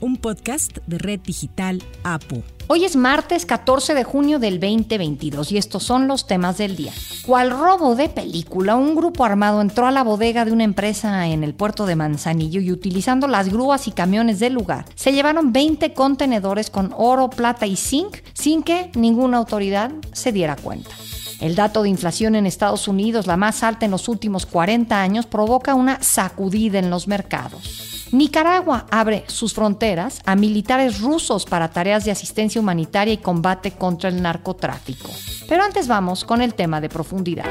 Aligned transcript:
un 0.00 0.16
podcast 0.16 0.78
de 0.86 0.98
Red 0.98 1.20
Digital 1.20 1.82
APU. 2.04 2.42
Hoy 2.68 2.84
es 2.84 2.94
martes 2.94 3.46
14 3.46 3.94
de 3.94 4.04
junio 4.04 4.38
del 4.38 4.60
2022 4.60 5.50
y 5.52 5.58
estos 5.58 5.82
son 5.82 6.06
los 6.06 6.26
temas 6.26 6.58
del 6.58 6.76
día. 6.76 6.92
Cual 7.26 7.50
robo 7.50 7.96
de 7.96 8.08
película, 8.08 8.76
un 8.76 8.94
grupo 8.94 9.24
armado 9.24 9.60
entró 9.60 9.86
a 9.86 9.90
la 9.90 10.04
bodega 10.04 10.44
de 10.44 10.52
una 10.52 10.64
empresa 10.64 11.26
en 11.26 11.42
el 11.42 11.54
puerto 11.54 11.84
de 11.86 11.96
Manzanillo 11.96 12.60
y 12.60 12.70
utilizando 12.70 13.26
las 13.26 13.48
grúas 13.48 13.88
y 13.88 13.92
camiones 13.92 14.38
del 14.38 14.52
lugar, 14.52 14.84
se 14.94 15.12
llevaron 15.12 15.52
20 15.52 15.92
contenedores 15.94 16.70
con 16.70 16.94
oro, 16.96 17.28
plata 17.28 17.66
y 17.66 17.76
zinc 17.76 18.18
sin 18.34 18.62
que 18.62 18.90
ninguna 18.94 19.38
autoridad 19.38 19.90
se 20.12 20.30
diera 20.30 20.56
cuenta. 20.56 20.90
El 21.40 21.56
dato 21.56 21.82
de 21.82 21.88
inflación 21.88 22.34
en 22.34 22.46
Estados 22.46 22.86
Unidos, 22.86 23.26
la 23.26 23.36
más 23.36 23.62
alta 23.62 23.86
en 23.86 23.90
los 23.90 24.08
últimos 24.08 24.46
40 24.46 25.00
años, 25.00 25.26
provoca 25.26 25.74
una 25.74 26.02
sacudida 26.02 26.78
en 26.78 26.90
los 26.90 27.08
mercados. 27.08 27.89
Nicaragua 28.12 28.86
abre 28.90 29.24
sus 29.28 29.54
fronteras 29.54 30.20
a 30.26 30.34
militares 30.34 31.00
rusos 31.00 31.44
para 31.44 31.70
tareas 31.70 32.04
de 32.04 32.10
asistencia 32.10 32.60
humanitaria 32.60 33.14
y 33.14 33.18
combate 33.18 33.72
contra 33.72 34.08
el 34.08 34.20
narcotráfico. 34.20 35.10
Pero 35.48 35.62
antes 35.62 35.86
vamos 35.86 36.24
con 36.24 36.42
el 36.42 36.54
tema 36.54 36.80
de 36.80 36.88
profundidad. 36.88 37.46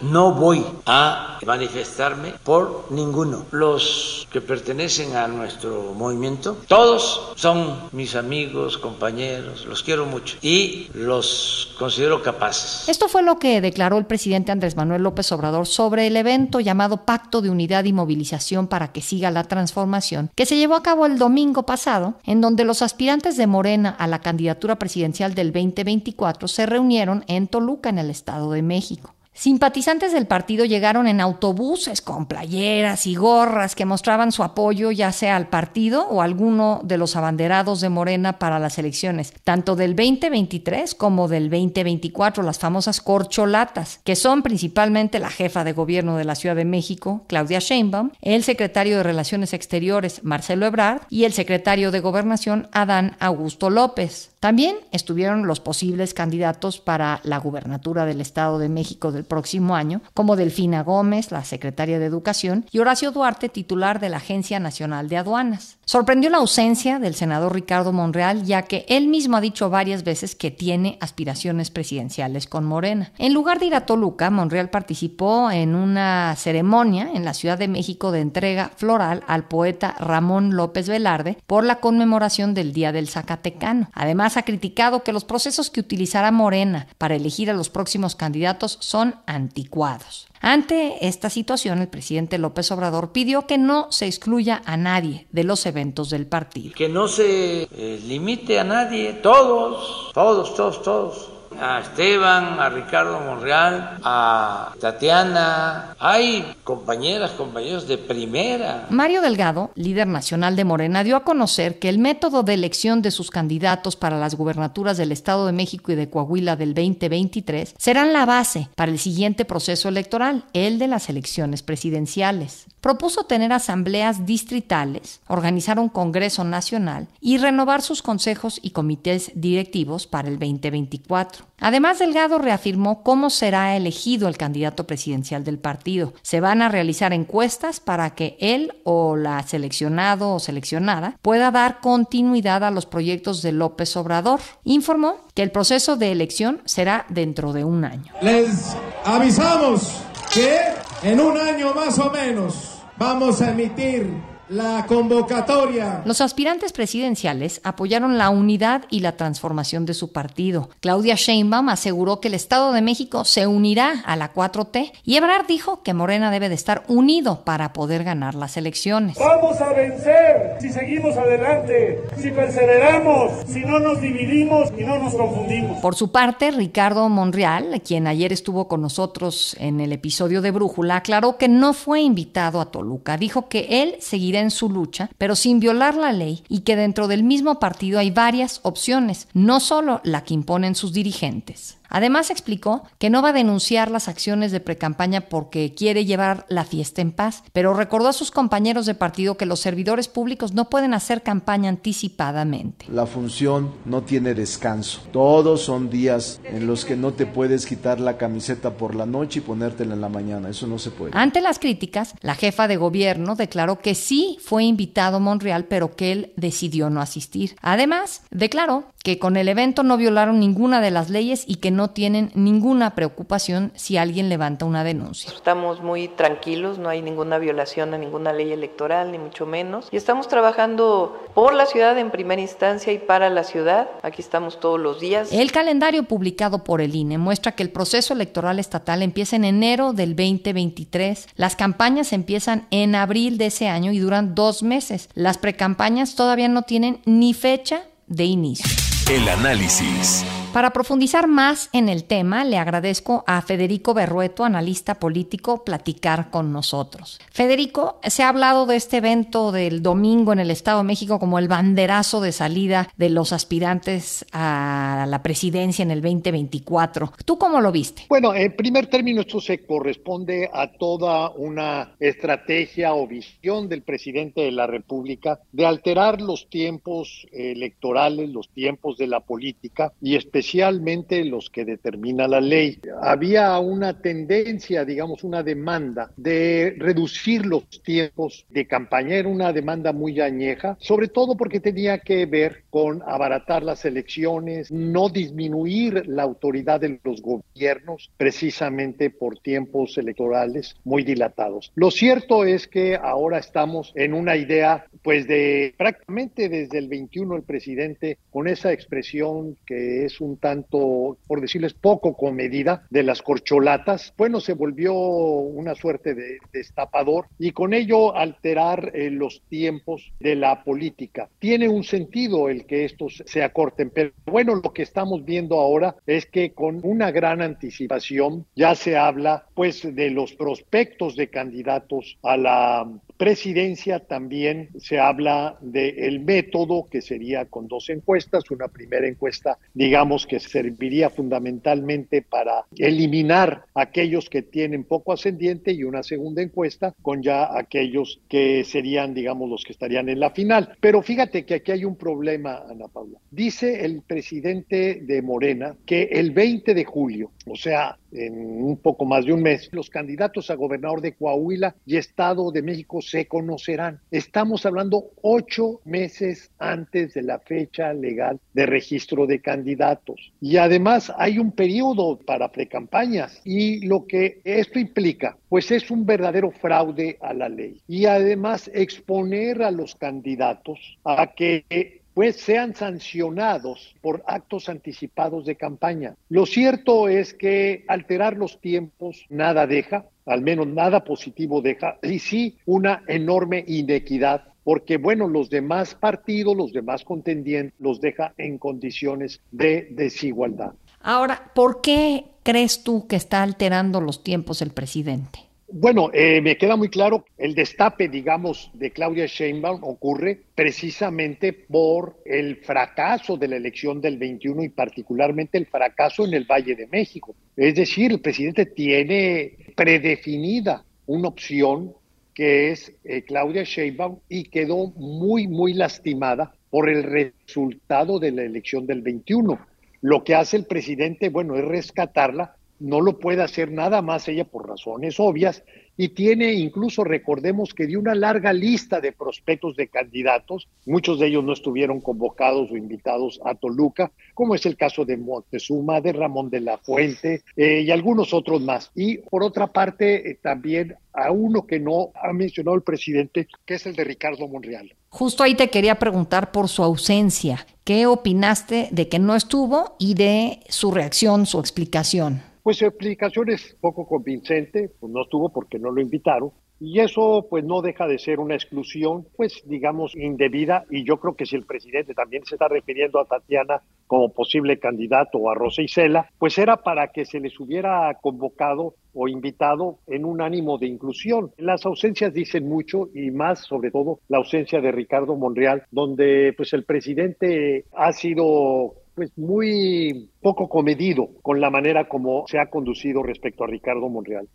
No 0.00 0.32
voy 0.32 0.64
a 0.86 1.38
manifestarme 1.44 2.34
por 2.42 2.86
ninguno. 2.90 3.46
Los 3.50 4.26
que 4.30 4.40
pertenecen 4.40 5.16
a 5.16 5.28
nuestro 5.28 5.94
movimiento, 5.94 6.58
todos 6.66 7.32
son 7.36 7.88
mis 7.92 8.16
amigos, 8.16 8.78
compañeros, 8.78 9.64
los 9.66 9.82
quiero 9.82 10.06
mucho 10.06 10.36
y 10.42 10.88
los 10.94 11.74
considero 11.78 12.22
capaces. 12.22 12.88
Esto 12.88 13.08
fue 13.08 13.22
lo 13.22 13.38
que 13.38 13.60
declaró 13.60 13.98
el 13.98 14.06
presidente 14.06 14.52
Andrés 14.52 14.76
Manuel 14.76 15.02
López 15.02 15.30
Obrador 15.32 15.66
sobre 15.66 16.06
el 16.06 16.16
evento 16.16 16.60
llamado 16.60 17.04
Pacto 17.04 17.42
de 17.42 17.50
Unidad 17.50 17.84
y 17.84 17.92
Movilización 17.92 18.66
para 18.66 18.92
que 18.92 19.00
siga 19.00 19.30
la 19.30 19.44
transformación, 19.44 20.30
que 20.34 20.46
se 20.46 20.56
llevó 20.56 20.74
a 20.74 20.82
cabo 20.82 21.06
el 21.06 21.18
domingo 21.18 21.64
pasado, 21.64 22.14
en 22.24 22.40
donde 22.40 22.64
los 22.64 22.82
aspirantes 22.82 23.36
de 23.36 23.46
Morena 23.46 23.90
a 23.90 24.06
la 24.06 24.20
candidatura 24.20 24.78
presidencial 24.78 25.34
del 25.34 25.52
2024 25.52 26.48
se 26.48 26.66
reunieron 26.66 27.24
en 27.28 27.48
Toluca, 27.48 27.88
en 27.88 27.98
el 27.98 28.10
Estado 28.10 28.50
de 28.52 28.62
México. 28.62 29.14
Simpatizantes 29.36 30.12
del 30.12 30.28
partido 30.28 30.64
llegaron 30.64 31.08
en 31.08 31.20
autobuses 31.20 32.00
con 32.00 32.26
playeras 32.26 33.04
y 33.08 33.16
gorras 33.16 33.74
que 33.74 33.84
mostraban 33.84 34.30
su 34.30 34.44
apoyo 34.44 34.92
ya 34.92 35.10
sea 35.10 35.34
al 35.34 35.48
partido 35.48 36.06
o 36.08 36.22
alguno 36.22 36.80
de 36.84 36.98
los 36.98 37.16
abanderados 37.16 37.80
de 37.80 37.88
Morena 37.88 38.38
para 38.38 38.60
las 38.60 38.78
elecciones, 38.78 39.32
tanto 39.42 39.74
del 39.74 39.96
2023 39.96 40.94
como 40.94 41.26
del 41.26 41.50
2024, 41.50 42.44
las 42.44 42.60
famosas 42.60 43.00
corcholatas, 43.00 44.00
que 44.04 44.14
son 44.14 44.42
principalmente 44.42 45.18
la 45.18 45.30
jefa 45.30 45.64
de 45.64 45.72
gobierno 45.72 46.16
de 46.16 46.24
la 46.24 46.36
Ciudad 46.36 46.54
de 46.54 46.64
México, 46.64 47.24
Claudia 47.26 47.58
Sheinbaum, 47.58 48.12
el 48.22 48.44
secretario 48.44 48.98
de 48.98 49.02
Relaciones 49.02 49.52
Exteriores, 49.52 50.22
Marcelo 50.22 50.66
Ebrard, 50.66 51.02
y 51.10 51.24
el 51.24 51.32
secretario 51.32 51.90
de 51.90 51.98
Gobernación, 51.98 52.68
Adán 52.70 53.16
Augusto 53.18 53.68
López. 53.68 54.33
También 54.44 54.76
estuvieron 54.92 55.46
los 55.46 55.60
posibles 55.60 56.12
candidatos 56.12 56.78
para 56.78 57.22
la 57.24 57.38
gubernatura 57.38 58.04
del 58.04 58.20
Estado 58.20 58.58
de 58.58 58.68
México 58.68 59.10
del 59.10 59.24
próximo 59.24 59.74
año, 59.74 60.02
como 60.12 60.36
Delfina 60.36 60.82
Gómez, 60.82 61.32
la 61.32 61.44
secretaria 61.44 61.98
de 61.98 62.04
Educación, 62.04 62.66
y 62.70 62.80
Horacio 62.80 63.10
Duarte, 63.10 63.48
titular 63.48 64.00
de 64.00 64.10
la 64.10 64.18
Agencia 64.18 64.60
Nacional 64.60 65.08
de 65.08 65.16
Aduanas. 65.16 65.78
Sorprendió 65.86 66.30
la 66.30 66.38
ausencia 66.38 66.98
del 66.98 67.14
senador 67.14 67.54
Ricardo 67.54 67.92
Monreal, 67.92 68.44
ya 68.44 68.62
que 68.62 68.86
él 68.88 69.08
mismo 69.08 69.36
ha 69.36 69.40
dicho 69.40 69.70
varias 69.70 70.02
veces 70.02 70.34
que 70.34 70.50
tiene 70.50 70.98
aspiraciones 71.00 71.70
presidenciales 71.70 72.46
con 72.46 72.64
Morena. 72.64 73.12
En 73.18 73.34
lugar 73.34 73.58
de 73.58 73.66
ir 73.66 73.74
a 73.74 73.86
Toluca, 73.86 74.30
Monreal 74.30 74.70
participó 74.70 75.50
en 75.50 75.74
una 75.74 76.34
ceremonia 76.36 77.10
en 77.14 77.24
la 77.24 77.34
Ciudad 77.34 77.58
de 77.58 77.68
México 77.68 78.12
de 78.12 78.20
entrega 78.20 78.70
floral 78.76 79.22
al 79.26 79.46
poeta 79.46 79.94
Ramón 79.98 80.56
López 80.56 80.88
Velarde 80.88 81.38
por 81.46 81.64
la 81.64 81.80
conmemoración 81.80 82.54
del 82.54 82.72
Día 82.72 82.92
del 82.92 83.08
Zacatecano. 83.08 83.90
Además, 83.92 84.36
ha 84.36 84.42
criticado 84.42 85.02
que 85.02 85.12
los 85.12 85.24
procesos 85.24 85.70
que 85.70 85.80
utilizará 85.80 86.30
Morena 86.30 86.86
para 86.98 87.14
elegir 87.14 87.50
a 87.50 87.54
los 87.54 87.70
próximos 87.70 88.16
candidatos 88.16 88.78
son 88.80 89.16
anticuados. 89.26 90.28
Ante 90.46 91.08
esta 91.08 91.30
situación, 91.30 91.78
el 91.78 91.88
presidente 91.88 92.36
López 92.36 92.70
Obrador 92.70 93.12
pidió 93.12 93.46
que 93.46 93.56
no 93.56 93.90
se 93.90 94.04
excluya 94.04 94.60
a 94.66 94.76
nadie 94.76 95.26
de 95.32 95.42
los 95.42 95.64
eventos 95.64 96.10
del 96.10 96.26
partido. 96.26 96.74
Que 96.76 96.86
no 96.86 97.08
se 97.08 97.62
eh, 97.62 98.00
limite 98.06 98.60
a 98.60 98.64
nadie, 98.64 99.14
todos, 99.14 100.12
todos, 100.12 100.54
todos, 100.54 100.82
todos 100.82 101.33
a 101.60 101.80
Esteban, 101.80 102.60
a 102.60 102.68
Ricardo 102.68 103.20
Monreal, 103.20 103.98
a 104.02 104.72
Tatiana. 104.80 105.94
Hay 105.98 106.54
compañeras, 106.64 107.32
compañeros 107.32 107.86
de 107.88 107.98
primera. 107.98 108.86
Mario 108.90 109.20
Delgado, 109.22 109.70
líder 109.74 110.06
nacional 110.06 110.56
de 110.56 110.64
Morena, 110.64 111.04
dio 111.04 111.16
a 111.16 111.24
conocer 111.24 111.78
que 111.78 111.88
el 111.88 111.98
método 111.98 112.42
de 112.42 112.54
elección 112.54 113.02
de 113.02 113.10
sus 113.10 113.30
candidatos 113.30 113.96
para 113.96 114.18
las 114.18 114.34
gubernaturas 114.34 114.96
del 114.96 115.12
Estado 115.12 115.46
de 115.46 115.52
México 115.52 115.92
y 115.92 115.94
de 115.94 116.10
Coahuila 116.10 116.56
del 116.56 116.74
2023 116.74 117.74
serán 117.78 118.12
la 118.12 118.26
base 118.26 118.68
para 118.74 118.92
el 118.92 118.98
siguiente 118.98 119.44
proceso 119.44 119.88
electoral, 119.88 120.44
el 120.52 120.78
de 120.78 120.88
las 120.88 121.08
elecciones 121.08 121.62
presidenciales. 121.62 122.66
Propuso 122.84 123.24
tener 123.24 123.50
asambleas 123.50 124.26
distritales, 124.26 125.22
organizar 125.26 125.78
un 125.78 125.88
Congreso 125.88 126.44
Nacional 126.44 127.08
y 127.18 127.38
renovar 127.38 127.80
sus 127.80 128.02
consejos 128.02 128.60
y 128.62 128.72
comités 128.72 129.32
directivos 129.34 130.06
para 130.06 130.28
el 130.28 130.38
2024. 130.38 131.46
Además, 131.60 131.98
Delgado 131.98 132.36
reafirmó 132.36 133.02
cómo 133.02 133.30
será 133.30 133.74
elegido 133.74 134.28
el 134.28 134.36
candidato 134.36 134.86
presidencial 134.86 135.44
del 135.44 135.58
partido. 135.58 136.12
Se 136.20 136.40
van 136.40 136.60
a 136.60 136.68
realizar 136.68 137.14
encuestas 137.14 137.80
para 137.80 138.14
que 138.14 138.36
él 138.38 138.74
o 138.84 139.16
la 139.16 139.42
seleccionado 139.44 140.34
o 140.34 140.38
seleccionada 140.38 141.16
pueda 141.22 141.50
dar 141.50 141.80
continuidad 141.80 142.64
a 142.64 142.70
los 142.70 142.84
proyectos 142.84 143.40
de 143.40 143.52
López 143.52 143.96
Obrador. 143.96 144.40
Informó 144.64 145.14
que 145.32 145.42
el 145.42 145.50
proceso 145.50 145.96
de 145.96 146.12
elección 146.12 146.60
será 146.66 147.06
dentro 147.08 147.54
de 147.54 147.64
un 147.64 147.86
año. 147.86 148.12
Les 148.20 148.76
avisamos 149.06 150.02
que 150.30 150.58
en 151.02 151.18
un 151.18 151.38
año 151.38 151.72
más 151.72 151.98
o 151.98 152.10
menos 152.10 152.73
vamos 152.96 153.40
a 153.42 153.50
emitir 153.50 154.33
la 154.48 154.84
convocatoria. 154.86 156.02
Los 156.04 156.20
aspirantes 156.20 156.72
presidenciales 156.72 157.60
apoyaron 157.64 158.18
la 158.18 158.30
unidad 158.30 158.84
y 158.90 159.00
la 159.00 159.16
transformación 159.16 159.86
de 159.86 159.94
su 159.94 160.12
partido. 160.12 160.70
Claudia 160.80 161.14
Sheinbaum 161.14 161.68
aseguró 161.68 162.20
que 162.20 162.28
el 162.28 162.34
Estado 162.34 162.72
de 162.72 162.82
México 162.82 163.24
se 163.24 163.46
unirá 163.46 164.02
a 164.04 164.16
la 164.16 164.32
4T 164.32 164.92
y 165.04 165.16
Ebrard 165.16 165.46
dijo 165.46 165.82
que 165.82 165.94
Morena 165.94 166.30
debe 166.30 166.48
de 166.48 166.54
estar 166.54 166.84
unido 166.88 167.44
para 167.44 167.72
poder 167.72 168.04
ganar 168.04 168.34
las 168.34 168.56
elecciones. 168.56 169.16
Vamos 169.18 169.60
a 169.60 169.72
vencer 169.72 170.56
si 170.60 170.70
seguimos 170.70 171.16
adelante, 171.16 172.02
si 172.20 172.30
perseveramos, 172.30 173.32
si 173.46 173.60
no 173.60 173.78
nos 173.78 174.00
dividimos 174.00 174.70
y 174.76 174.84
no 174.84 174.98
nos 174.98 175.14
confundimos. 175.14 175.80
Por 175.80 175.94
su 175.94 176.12
parte, 176.12 176.50
Ricardo 176.50 177.08
Monreal, 177.08 177.80
quien 177.82 178.06
ayer 178.06 178.32
estuvo 178.32 178.68
con 178.68 178.82
nosotros 178.82 179.56
en 179.58 179.80
el 179.80 179.92
episodio 179.92 180.42
de 180.42 180.50
Brújula, 180.50 180.96
aclaró 180.96 181.38
que 181.38 181.48
no 181.48 181.72
fue 181.72 182.00
invitado 182.00 182.60
a 182.60 182.70
Toluca. 182.70 183.16
Dijo 183.16 183.48
que 183.48 183.82
él 183.82 183.96
seguirá 184.00 184.33
en 184.40 184.50
su 184.50 184.68
lucha, 184.68 185.10
pero 185.18 185.36
sin 185.36 185.60
violar 185.60 185.94
la 185.94 186.12
ley 186.12 186.44
y 186.48 186.60
que 186.60 186.76
dentro 186.76 187.08
del 187.08 187.22
mismo 187.22 187.58
partido 187.58 187.98
hay 187.98 188.10
varias 188.10 188.60
opciones, 188.62 189.28
no 189.32 189.60
solo 189.60 190.00
la 190.04 190.24
que 190.24 190.34
imponen 190.34 190.74
sus 190.74 190.92
dirigentes. 190.92 191.78
Además 191.88 192.30
explicó 192.30 192.84
que 192.98 193.10
no 193.10 193.22
va 193.22 193.30
a 193.30 193.32
denunciar 193.32 193.90
las 193.90 194.08
acciones 194.08 194.52
de 194.52 194.60
precampaña 194.60 195.22
porque 195.22 195.74
quiere 195.74 196.04
llevar 196.04 196.46
la 196.48 196.64
fiesta 196.64 197.02
en 197.02 197.12
paz, 197.12 197.42
pero 197.52 197.74
recordó 197.74 198.08
a 198.08 198.12
sus 198.12 198.30
compañeros 198.30 198.86
de 198.86 198.94
partido 198.94 199.36
que 199.36 199.46
los 199.46 199.60
servidores 199.60 200.08
públicos 200.08 200.52
no 200.52 200.68
pueden 200.70 200.94
hacer 200.94 201.22
campaña 201.22 201.68
anticipadamente. 201.68 202.86
La 202.88 203.06
función 203.06 203.72
no 203.84 204.02
tiene 204.02 204.34
descanso. 204.34 205.02
Todos 205.12 205.62
son 205.62 205.90
días 205.90 206.40
en 206.44 206.66
los 206.66 206.84
que 206.84 206.96
no 206.96 207.12
te 207.12 207.26
puedes 207.26 207.66
quitar 207.66 208.00
la 208.00 208.16
camiseta 208.16 208.76
por 208.76 208.94
la 208.94 209.06
noche 209.06 209.38
y 209.38 209.42
ponértela 209.42 209.94
en 209.94 210.00
la 210.00 210.08
mañana. 210.08 210.48
Eso 210.48 210.66
no 210.66 210.78
se 210.78 210.90
puede. 210.90 211.12
Ante 211.14 211.40
las 211.40 211.58
críticas, 211.58 212.14
la 212.20 212.34
jefa 212.34 212.68
de 212.68 212.76
gobierno 212.76 213.34
declaró 213.36 213.78
que 213.78 213.94
sí 213.94 214.38
fue 214.42 214.64
invitado 214.64 215.20
Monreal, 215.20 215.64
pero 215.66 215.94
que 215.94 216.12
él 216.12 216.32
decidió 216.36 216.90
no 216.90 217.00
asistir. 217.00 217.56
Además, 217.60 218.22
declaró 218.30 218.84
que 219.02 219.18
con 219.18 219.36
el 219.36 219.48
evento 219.48 219.82
no 219.82 219.96
violaron 219.96 220.40
ninguna 220.40 220.80
de 220.80 220.90
las 220.90 221.10
leyes 221.10 221.44
y 221.46 221.56
que 221.56 221.70
no 221.74 221.90
tienen 221.90 222.30
ninguna 222.34 222.94
preocupación 222.94 223.72
si 223.74 223.96
alguien 223.96 224.28
levanta 224.28 224.64
una 224.64 224.84
denuncia. 224.84 225.30
Estamos 225.30 225.82
muy 225.82 226.08
tranquilos, 226.08 226.78
no 226.78 226.88
hay 226.88 227.02
ninguna 227.02 227.38
violación 227.38 227.94
a 227.94 227.98
ninguna 227.98 228.32
ley 228.32 228.52
electoral, 228.52 229.12
ni 229.12 229.18
mucho 229.18 229.46
menos. 229.46 229.88
Y 229.90 229.96
estamos 229.96 230.28
trabajando 230.28 231.18
por 231.34 231.54
la 231.54 231.66
ciudad 231.66 231.98
en 231.98 232.10
primera 232.10 232.40
instancia 232.40 232.92
y 232.92 232.98
para 232.98 233.30
la 233.30 233.44
ciudad. 233.44 233.88
Aquí 234.02 234.22
estamos 234.22 234.60
todos 234.60 234.80
los 234.80 235.00
días. 235.00 235.32
El 235.32 235.52
calendario 235.52 236.04
publicado 236.04 236.64
por 236.64 236.80
el 236.80 236.94
INE 236.94 237.18
muestra 237.18 237.52
que 237.52 237.62
el 237.62 237.70
proceso 237.70 238.14
electoral 238.14 238.58
estatal 238.58 239.02
empieza 239.02 239.36
en 239.36 239.44
enero 239.44 239.92
del 239.92 240.16
2023. 240.16 241.28
Las 241.36 241.56
campañas 241.56 242.12
empiezan 242.12 242.66
en 242.70 242.94
abril 242.94 243.38
de 243.38 243.46
ese 243.46 243.68
año 243.68 243.92
y 243.92 243.98
duran 243.98 244.34
dos 244.34 244.62
meses. 244.62 245.08
Las 245.14 245.38
precampañas 245.38 246.14
todavía 246.14 246.48
no 246.48 246.62
tienen 246.62 247.00
ni 247.04 247.34
fecha 247.34 247.82
de 248.06 248.24
inicio. 248.24 248.66
El 249.10 249.28
análisis. 249.28 250.24
Para 250.54 250.70
profundizar 250.70 251.26
más 251.26 251.68
en 251.72 251.88
el 251.88 252.04
tema, 252.04 252.44
le 252.44 252.58
agradezco 252.58 253.24
a 253.26 253.42
Federico 253.42 253.92
Berrueto, 253.92 254.44
analista 254.44 255.00
político, 255.00 255.64
platicar 255.64 256.30
con 256.30 256.52
nosotros. 256.52 257.20
Federico, 257.32 257.98
se 258.04 258.22
ha 258.22 258.28
hablado 258.28 258.64
de 258.64 258.76
este 258.76 258.98
evento 258.98 259.50
del 259.50 259.82
domingo 259.82 260.32
en 260.32 260.38
el 260.38 260.52
Estado 260.52 260.78
de 260.78 260.84
México 260.84 261.18
como 261.18 261.40
el 261.40 261.48
banderazo 261.48 262.20
de 262.20 262.30
salida 262.30 262.88
de 262.96 263.10
los 263.10 263.32
aspirantes 263.32 264.24
a 264.30 265.06
la 265.08 265.24
presidencia 265.24 265.82
en 265.82 265.90
el 265.90 266.00
2024. 266.00 267.14
¿Tú 267.24 267.36
cómo 267.36 267.60
lo 267.60 267.72
viste? 267.72 268.04
Bueno, 268.08 268.32
en 268.32 268.54
primer 268.54 268.86
término, 268.86 269.22
esto 269.22 269.40
se 269.40 269.66
corresponde 269.66 270.48
a 270.52 270.70
toda 270.70 271.30
una 271.30 271.96
estrategia 271.98 272.94
o 272.94 273.08
visión 273.08 273.68
del 273.68 273.82
presidente 273.82 274.42
de 274.42 274.52
la 274.52 274.68
República 274.68 275.40
de 275.50 275.66
alterar 275.66 276.20
los 276.20 276.48
tiempos 276.48 277.26
electorales, 277.32 278.30
los 278.30 278.48
tiempos 278.50 278.96
de 278.98 279.08
la 279.08 279.18
política 279.18 279.92
y 280.00 280.14
especialmente 280.14 280.43
especialmente 280.44 281.24
los 281.24 281.48
que 281.48 281.64
determina 281.64 282.28
la 282.28 282.40
ley. 282.40 282.78
Había 283.00 283.58
una 283.60 284.00
tendencia, 284.02 284.84
digamos, 284.84 285.24
una 285.24 285.42
demanda 285.42 286.12
de 286.18 286.74
reducir 286.78 287.46
los 287.46 287.82
tiempos 287.82 288.44
de 288.50 288.66
campaña, 288.66 289.16
era 289.16 289.28
una 289.28 289.54
demanda 289.54 289.94
muy 289.94 290.20
añeja, 290.20 290.76
sobre 290.80 291.08
todo 291.08 291.34
porque 291.34 291.60
tenía 291.60 291.98
que 291.98 292.26
ver 292.26 292.64
con 292.68 293.02
abaratar 293.06 293.62
las 293.62 293.86
elecciones, 293.86 294.70
no 294.70 295.08
disminuir 295.08 296.06
la 296.06 296.24
autoridad 296.24 296.80
de 296.80 297.00
los 297.02 297.22
gobiernos 297.22 298.10
precisamente 298.18 299.08
por 299.08 299.38
tiempos 299.38 299.96
electorales 299.96 300.76
muy 300.84 301.04
dilatados. 301.04 301.72
Lo 301.74 301.90
cierto 301.90 302.44
es 302.44 302.68
que 302.68 302.96
ahora 302.96 303.38
estamos 303.38 303.92
en 303.94 304.12
una 304.12 304.36
idea, 304.36 304.86
pues 305.02 305.26
de 305.26 305.74
prácticamente 305.78 306.50
desde 306.50 306.78
el 306.78 306.88
21 306.88 307.34
el 307.34 307.42
presidente 307.44 308.18
con 308.30 308.46
esa 308.46 308.72
expresión 308.72 309.56
que 309.64 310.04
es 310.04 310.20
un 310.20 310.33
tanto, 310.36 311.18
por 311.26 311.40
decirles 311.40 311.74
poco 311.74 312.16
comedida, 312.16 312.86
de 312.90 313.02
las 313.02 313.22
corcholatas, 313.22 314.12
bueno, 314.16 314.40
se 314.40 314.54
volvió 314.54 314.94
una 314.94 315.74
suerte 315.74 316.14
de 316.14 316.38
destapador 316.52 317.26
y 317.38 317.52
con 317.52 317.74
ello 317.74 318.16
alterar 318.16 318.92
eh, 318.94 319.10
los 319.10 319.42
tiempos 319.48 320.12
de 320.20 320.36
la 320.36 320.62
política. 320.64 321.28
Tiene 321.38 321.68
un 321.68 321.84
sentido 321.84 322.48
el 322.48 322.66
que 322.66 322.84
estos 322.84 323.22
se 323.26 323.42
acorten, 323.42 323.90
pero 323.90 324.12
bueno, 324.26 324.54
lo 324.56 324.72
que 324.72 324.82
estamos 324.82 325.24
viendo 325.24 325.60
ahora 325.60 325.96
es 326.06 326.26
que 326.26 326.52
con 326.52 326.80
una 326.82 327.10
gran 327.10 327.42
anticipación 327.42 328.46
ya 328.54 328.74
se 328.74 328.96
habla 328.96 329.46
pues 329.54 329.94
de 329.94 330.10
los 330.10 330.34
prospectos 330.34 331.16
de 331.16 331.28
candidatos 331.28 332.18
a 332.22 332.36
la 332.36 332.88
presidencia 333.16 334.00
también 334.00 334.70
se 334.78 334.98
habla 334.98 335.56
del 335.60 336.20
método 336.20 336.86
que 336.90 337.00
sería 337.00 337.44
con 337.46 337.68
dos 337.68 337.88
encuestas, 337.90 338.50
una 338.50 338.68
primera 338.68 339.06
encuesta 339.06 339.58
digamos 339.72 340.26
que 340.26 340.40
serviría 340.40 341.10
fundamentalmente 341.10 342.22
para 342.22 342.64
eliminar 342.76 343.64
aquellos 343.74 344.28
que 344.28 344.42
tienen 344.42 344.84
poco 344.84 345.12
ascendiente 345.12 345.72
y 345.72 345.84
una 345.84 346.02
segunda 346.02 346.42
encuesta 346.42 346.94
con 347.02 347.22
ya 347.22 347.56
aquellos 347.56 348.20
que 348.28 348.64
serían 348.64 349.14
digamos 349.14 349.48
los 349.48 349.64
que 349.64 349.72
estarían 349.72 350.08
en 350.08 350.20
la 350.20 350.30
final. 350.30 350.76
Pero 350.80 351.02
fíjate 351.02 351.44
que 351.44 351.54
aquí 351.54 351.72
hay 351.72 351.84
un 351.84 351.96
problema, 351.96 352.64
Ana 352.68 352.88
Paula. 352.88 353.18
Dice 353.30 353.84
el 353.84 354.02
presidente 354.02 355.00
de 355.02 355.22
Morena 355.22 355.76
que 355.86 356.04
el 356.04 356.30
20 356.30 356.74
de 356.74 356.84
julio, 356.84 357.30
o 357.46 357.56
sea, 357.56 357.98
en 358.12 358.62
un 358.62 358.76
poco 358.76 359.04
más 359.04 359.24
de 359.24 359.32
un 359.32 359.42
mes, 359.42 359.68
los 359.72 359.90
candidatos 359.90 360.50
a 360.50 360.54
gobernador 360.54 361.00
de 361.00 361.14
Coahuila 361.14 361.74
y 361.84 361.96
Estado 361.96 362.50
de 362.50 362.62
México 362.62 363.02
se 363.02 363.26
conocerán. 363.26 364.00
Estamos 364.10 364.64
hablando 364.66 365.10
ocho 365.22 365.80
meses 365.84 366.50
antes 366.58 367.14
de 367.14 367.22
la 367.22 367.38
fecha 367.38 367.92
legal 367.92 368.40
de 368.52 368.66
registro 368.66 369.26
de 369.26 369.40
candidatos. 369.40 370.32
Y 370.40 370.56
además 370.56 371.12
hay 371.16 371.38
un 371.38 371.52
periodo 371.52 372.18
para 372.18 372.50
precampañas 372.50 373.40
y 373.44 373.84
lo 373.86 374.06
que 374.06 374.40
esto 374.44 374.78
implica, 374.78 375.36
pues 375.48 375.70
es 375.70 375.90
un 375.90 376.06
verdadero 376.06 376.50
fraude 376.50 377.18
a 377.20 377.34
la 377.34 377.48
ley. 377.48 377.80
Y 377.88 378.06
además 378.06 378.70
exponer 378.72 379.62
a 379.62 379.70
los 379.70 379.94
candidatos 379.94 380.78
a 381.04 381.32
que 381.34 382.02
pues 382.14 382.36
sean 382.36 382.74
sancionados 382.74 383.94
por 384.00 384.22
actos 384.26 384.68
anticipados 384.68 385.44
de 385.44 385.56
campaña. 385.56 386.14
Lo 386.28 386.46
cierto 386.46 387.08
es 387.08 387.34
que 387.34 387.84
alterar 387.88 388.36
los 388.36 388.60
tiempos 388.60 389.26
nada 389.28 389.66
deja, 389.66 390.06
al 390.24 390.40
menos 390.40 390.66
nada 390.68 391.04
positivo 391.04 391.60
deja, 391.60 391.98
y 392.02 392.20
sí 392.20 392.56
una 392.64 393.02
enorme 393.08 393.64
inequidad 393.66 394.54
porque 394.64 394.96
bueno, 394.96 395.28
los 395.28 395.50
demás 395.50 395.94
partidos, 395.94 396.56
los 396.56 396.72
demás 396.72 397.04
contendientes 397.04 397.78
los 397.78 398.00
deja 398.00 398.32
en 398.38 398.56
condiciones 398.58 399.42
de 399.52 399.88
desigualdad. 399.90 400.72
Ahora, 401.00 401.52
¿por 401.54 401.82
qué 401.82 402.24
crees 402.42 402.82
tú 402.82 403.06
que 403.06 403.16
está 403.16 403.42
alterando 403.42 404.00
los 404.00 404.24
tiempos 404.24 404.62
el 404.62 404.70
presidente? 404.70 405.40
Bueno, 405.76 406.08
eh, 406.12 406.40
me 406.40 406.56
queda 406.56 406.76
muy 406.76 406.88
claro, 406.88 407.24
el 407.36 407.56
destape, 407.56 408.08
digamos, 408.08 408.70
de 408.74 408.92
Claudia 408.92 409.26
Sheinbaum 409.26 409.82
ocurre 409.82 410.42
precisamente 410.54 411.52
por 411.52 412.16
el 412.24 412.58
fracaso 412.58 413.36
de 413.36 413.48
la 413.48 413.56
elección 413.56 414.00
del 414.00 414.16
21 414.16 414.62
y 414.62 414.68
particularmente 414.68 415.58
el 415.58 415.66
fracaso 415.66 416.26
en 416.26 416.34
el 416.34 416.44
Valle 416.44 416.76
de 416.76 416.86
México. 416.86 417.34
Es 417.56 417.74
decir, 417.74 418.12
el 418.12 418.20
presidente 418.20 418.66
tiene 418.66 419.56
predefinida 419.74 420.84
una 421.06 421.26
opción 421.26 421.92
que 422.34 422.70
es 422.70 422.92
eh, 423.02 423.22
Claudia 423.22 423.64
Sheinbaum 423.64 424.20
y 424.28 424.44
quedó 424.44 424.92
muy, 424.92 425.48
muy 425.48 425.72
lastimada 425.72 426.54
por 426.70 426.88
el 426.88 427.02
resultado 427.02 428.20
de 428.20 428.30
la 428.30 428.44
elección 428.44 428.86
del 428.86 429.02
21. 429.02 429.58
Lo 430.02 430.22
que 430.22 430.36
hace 430.36 430.56
el 430.56 430.66
presidente, 430.66 431.30
bueno, 431.30 431.56
es 431.56 431.64
rescatarla 431.64 432.54
no 432.80 433.00
lo 433.00 433.18
puede 433.18 433.42
hacer 433.42 433.70
nada 433.70 434.02
más 434.02 434.28
ella 434.28 434.44
por 434.44 434.68
razones 434.68 435.18
obvias 435.18 435.62
y 435.96 436.08
tiene 436.08 436.52
incluso, 436.54 437.04
recordemos 437.04 437.72
que 437.72 437.86
dio 437.86 438.00
una 438.00 438.14
larga 438.14 438.52
lista 438.52 439.00
de 439.00 439.12
prospectos 439.12 439.76
de 439.76 439.88
candidatos, 439.88 440.68
muchos 440.86 441.20
de 441.20 441.28
ellos 441.28 441.44
no 441.44 441.52
estuvieron 441.52 442.00
convocados 442.00 442.70
o 442.70 442.76
invitados 442.76 443.40
a 443.44 443.54
Toluca, 443.54 444.10
como 444.34 444.54
es 444.54 444.66
el 444.66 444.76
caso 444.76 445.04
de 445.04 445.16
Montezuma, 445.16 446.00
de 446.00 446.12
Ramón 446.12 446.50
de 446.50 446.60
la 446.60 446.78
Fuente 446.78 447.42
eh, 447.56 447.82
y 447.82 447.90
algunos 447.92 448.34
otros 448.34 448.60
más. 448.60 448.90
Y 448.94 449.18
por 449.18 449.44
otra 449.44 449.68
parte, 449.68 450.30
eh, 450.30 450.38
también 450.42 450.96
a 451.12 451.30
uno 451.30 451.64
que 451.64 451.78
no 451.78 452.10
ha 452.20 452.32
mencionado 452.32 452.76
el 452.76 452.82
presidente, 452.82 453.46
que 453.64 453.74
es 453.74 453.86
el 453.86 453.94
de 453.94 454.02
Ricardo 454.02 454.48
Monreal. 454.48 454.92
Justo 455.10 455.44
ahí 455.44 455.54
te 455.54 455.70
quería 455.70 455.94
preguntar 456.00 456.50
por 456.50 456.68
su 456.68 456.82
ausencia. 456.82 457.66
¿Qué 457.84 458.06
opinaste 458.06 458.88
de 458.90 459.08
que 459.08 459.20
no 459.20 459.36
estuvo 459.36 459.94
y 460.00 460.14
de 460.14 460.60
su 460.68 460.90
reacción, 460.90 461.46
su 461.46 461.60
explicación? 461.60 462.53
Pues 462.64 462.78
su 462.78 462.86
explicación 462.86 463.50
es 463.50 463.76
poco 463.78 464.06
convincente, 464.06 464.90
pues 464.98 465.12
no 465.12 465.20
estuvo 465.20 465.52
porque 465.52 465.78
no 465.78 465.90
lo 465.90 466.00
invitaron. 466.00 466.50
Y 466.80 467.00
eso 467.00 467.46
pues 467.50 467.62
no 467.62 467.82
deja 467.82 468.06
de 468.06 468.18
ser 468.18 468.40
una 468.40 468.54
exclusión, 468.54 469.26
pues 469.36 469.62
digamos, 469.66 470.16
indebida. 470.16 470.86
Y 470.88 471.04
yo 471.04 471.18
creo 471.20 471.36
que 471.36 471.44
si 471.44 471.56
el 471.56 471.66
presidente 471.66 472.14
también 472.14 472.42
se 472.46 472.54
está 472.54 472.66
refiriendo 472.68 473.20
a 473.20 473.26
Tatiana 473.26 473.82
como 474.06 474.32
posible 474.32 474.78
candidato 474.78 475.36
o 475.36 475.50
a 475.50 475.54
Rosa 475.54 475.82
Isela, 475.82 476.30
pues 476.38 476.56
era 476.56 476.78
para 476.78 477.08
que 477.08 477.26
se 477.26 477.38
les 477.38 477.60
hubiera 477.60 478.16
convocado 478.22 478.94
o 479.12 479.28
invitado 479.28 479.98
en 480.06 480.24
un 480.24 480.40
ánimo 480.40 480.78
de 480.78 480.86
inclusión. 480.86 481.52
Las 481.58 481.84
ausencias 481.84 482.32
dicen 482.32 482.66
mucho 482.66 483.10
y 483.14 483.30
más 483.30 483.60
sobre 483.60 483.90
todo 483.90 484.20
la 484.28 484.38
ausencia 484.38 484.80
de 484.80 484.90
Ricardo 484.90 485.36
Monreal, 485.36 485.82
donde 485.90 486.54
pues 486.56 486.72
el 486.72 486.84
presidente 486.84 487.84
ha 487.92 488.12
sido 488.12 489.03
pues 489.14 489.30
muy 489.36 490.30
poco 490.40 490.68
comedido 490.68 491.28
con 491.42 491.60
la 491.60 491.70
manera 491.70 492.08
como 492.08 492.44
se 492.48 492.58
ha 492.58 492.70
conducido 492.70 493.22
respecto 493.22 493.64
a 493.64 493.66
Ricardo 493.66 494.08
Monreal. 494.08 494.48